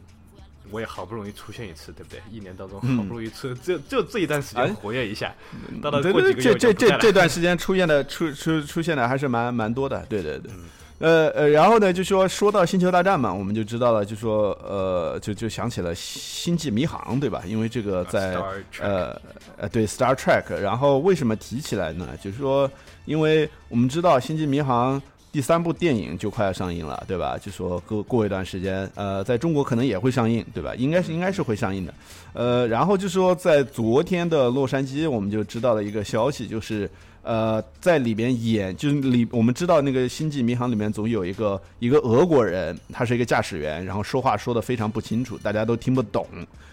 [0.69, 2.21] 我也好不容易出现一次，对不对？
[2.29, 5.33] 一年当中好不容易出，就就这一段时间活跃一下，
[5.81, 10.51] 到了过几个月这这这这段时间出现的出出出现的还是蛮蛮多的，对对对。
[10.99, 17.43] 呃呃，然后呢，就说说到星球大战嘛，我们就知道了，就说呃，就就想起了星际迷航，对吧？
[17.45, 18.35] 因为这个在
[18.79, 19.21] 呃
[19.57, 22.07] 呃对 Star Trek，然后为什么提起来呢？
[22.19, 22.69] 就是说，
[23.05, 24.99] 因为我们知道星际迷航
[25.37, 27.37] 第三部电影就快要上映了，对吧？
[27.37, 30.73] 就说过过一段时间，呃，在中国可能也会上映，对吧？
[30.73, 31.93] 应该是应该是会上映的。
[32.33, 36.89] 呃，然后就说在昨天的洛杉矶，我们就知道了一个消息，就是。
[37.21, 46.25] 呃，在里边演就是里，我们知道那个《星际迷航》里面总有一个一个俄国人，他是一个驾驶员，然后说话说的非常不清楚，大家都听不懂，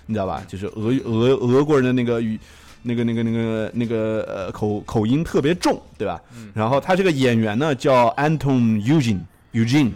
[0.06, 0.44] 你知道吧？
[0.46, 2.38] 就是俄俄俄国人的那个语，
[2.84, 6.20] 那个那个那个那个呃口口音特别重，对吧？
[6.54, 9.20] 然后他这个演员呢叫 Anton Eugene
[9.52, 9.90] Eugene，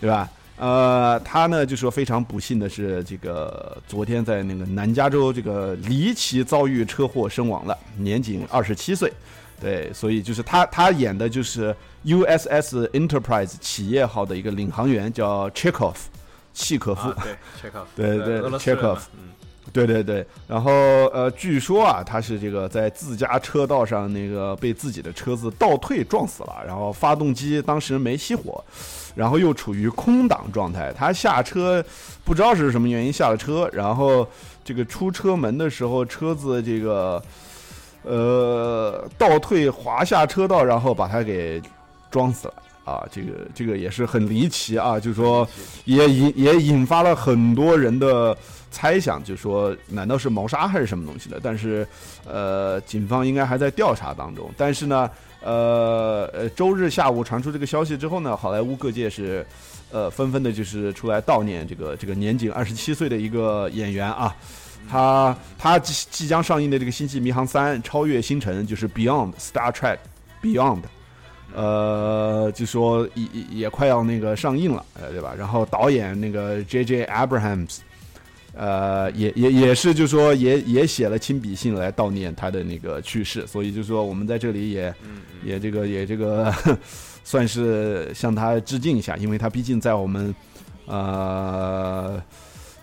[0.00, 0.30] 对吧？
[0.58, 9.12] 呃，他呢就说非常不幸的是，这个昨天在那个南加州这个离奇遭遇车祸身亡了，年仅二十七岁。
[9.58, 11.74] 对，所以就是他，他演的就是
[12.04, 15.94] USS Enterprise 企业号的一个领航员，叫 Chekhov，
[16.52, 17.10] 契可夫。
[17.22, 17.32] 对
[17.62, 17.84] ，Chekhov。
[17.96, 18.98] 对对，Chekhov。
[19.14, 19.30] 嗯，
[19.72, 20.26] 对对对。
[20.46, 20.72] 然后
[21.12, 28.64] 呃，据说啊，他是这个在自家车道上那个被自己的车子倒退撞死了，然后发动机当时没熄火，
[29.14, 30.92] 然后又处于空挡状态。
[30.92, 31.84] 他下车
[32.24, 34.26] 不知道是什么原因下了车，然后
[34.64, 37.22] 这个出车门的时候，车子这个。
[38.08, 41.60] 呃，倒退滑下车道，然后把他给
[42.08, 42.54] 撞死了
[42.84, 43.04] 啊！
[43.10, 45.44] 这个这个也是很离奇啊，就是说
[45.86, 48.38] 也引也引发了很多人的
[48.76, 51.40] 猜想，就说难道是谋杀还是什么东西的？
[51.42, 51.86] 但是
[52.26, 54.50] 呃，警方应该还在调查当中。
[54.54, 55.10] 但是呢，
[55.42, 59.46] 呃呃，周日下午传出这个消息之后呢，好莱坞各界是
[59.90, 64.36] 呃纷纷的就是出来悼念这个这个年仅二十七岁的一个演员啊。
[64.90, 69.98] 他他即即将上映的这个《星际迷航三：超越星辰》就是 Beyond Star Trek
[70.42, 70.82] Beyond，
[71.54, 75.34] 呃，就说也也快要那个上映了，呃，对吧？
[75.36, 77.78] 然后导演那个 J J Abrahams，
[78.56, 84.94] 呃，也也也是就说也也写了亲笔信来悼念他的那个去世，所以就说我们在这里也
[85.44, 86.52] 也这个也这个
[87.22, 90.34] 算是向他致敬一下，因为他毕竟在我们
[90.86, 92.20] 呃。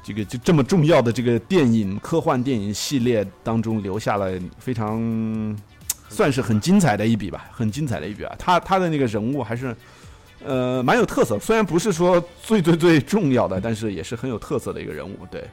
[0.06, 5.58] 这个就这么重要的这个电影科幻电影系列当中留下了非常
[6.10, 8.36] 算是很精彩的一笔吧，很精彩的一笔啊！
[8.38, 9.74] 他他的那个人物还是
[10.46, 15.44] 呃蛮有特色，虽然不是说最最最重要的，但是也是很有特色的一个人物，对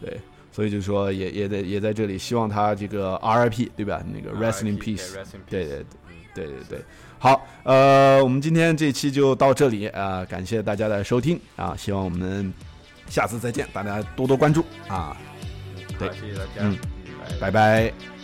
[0.00, 0.20] 对，
[0.52, 3.70] 所以就说也也在也在这里希望他这个 R.I.P.
[3.76, 4.02] 对吧？
[4.12, 5.14] 那个 Wrestling Peace，
[5.48, 5.86] 对对
[6.34, 6.78] 对对对，
[7.18, 12.52] 好，呃，我们今天这期就到这里啊，感谢大家的收听啊，希望我们。
[13.08, 15.16] 下次再见，大家多多关注啊！
[15.96, 16.76] 对，谢谢大家，嗯，
[17.40, 18.15] 拜拜。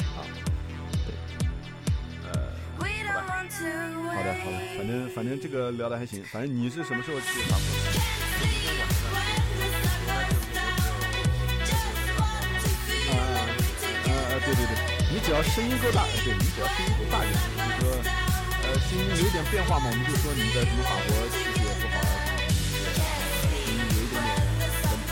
[4.83, 7.63] 反正反正这个聊的还行，反正你是什么时候去法国？
[14.43, 14.75] 对对对，
[15.15, 17.47] 你只要声音够大，对你只要声音够大就行。
[17.63, 17.95] 就是说，
[18.67, 22.27] 呃，声音有点变化嘛，我们就说你在什么法国气质也不好啊，
[23.55, 24.35] 声音有一点点，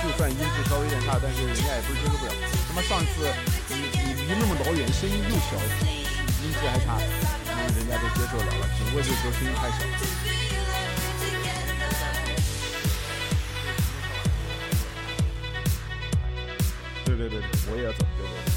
[0.03, 2.35] 就算音质稍微有点差，但是人家也不是接受不了。
[2.67, 3.23] 他妈上次
[3.71, 5.55] 你你离那么老远，声音又小，
[6.43, 6.99] 音质还差，
[7.69, 9.77] 人家都接受了了，只不过就是说声音太小。
[17.05, 17.41] 对对对，
[17.71, 18.50] 我也要走，对对。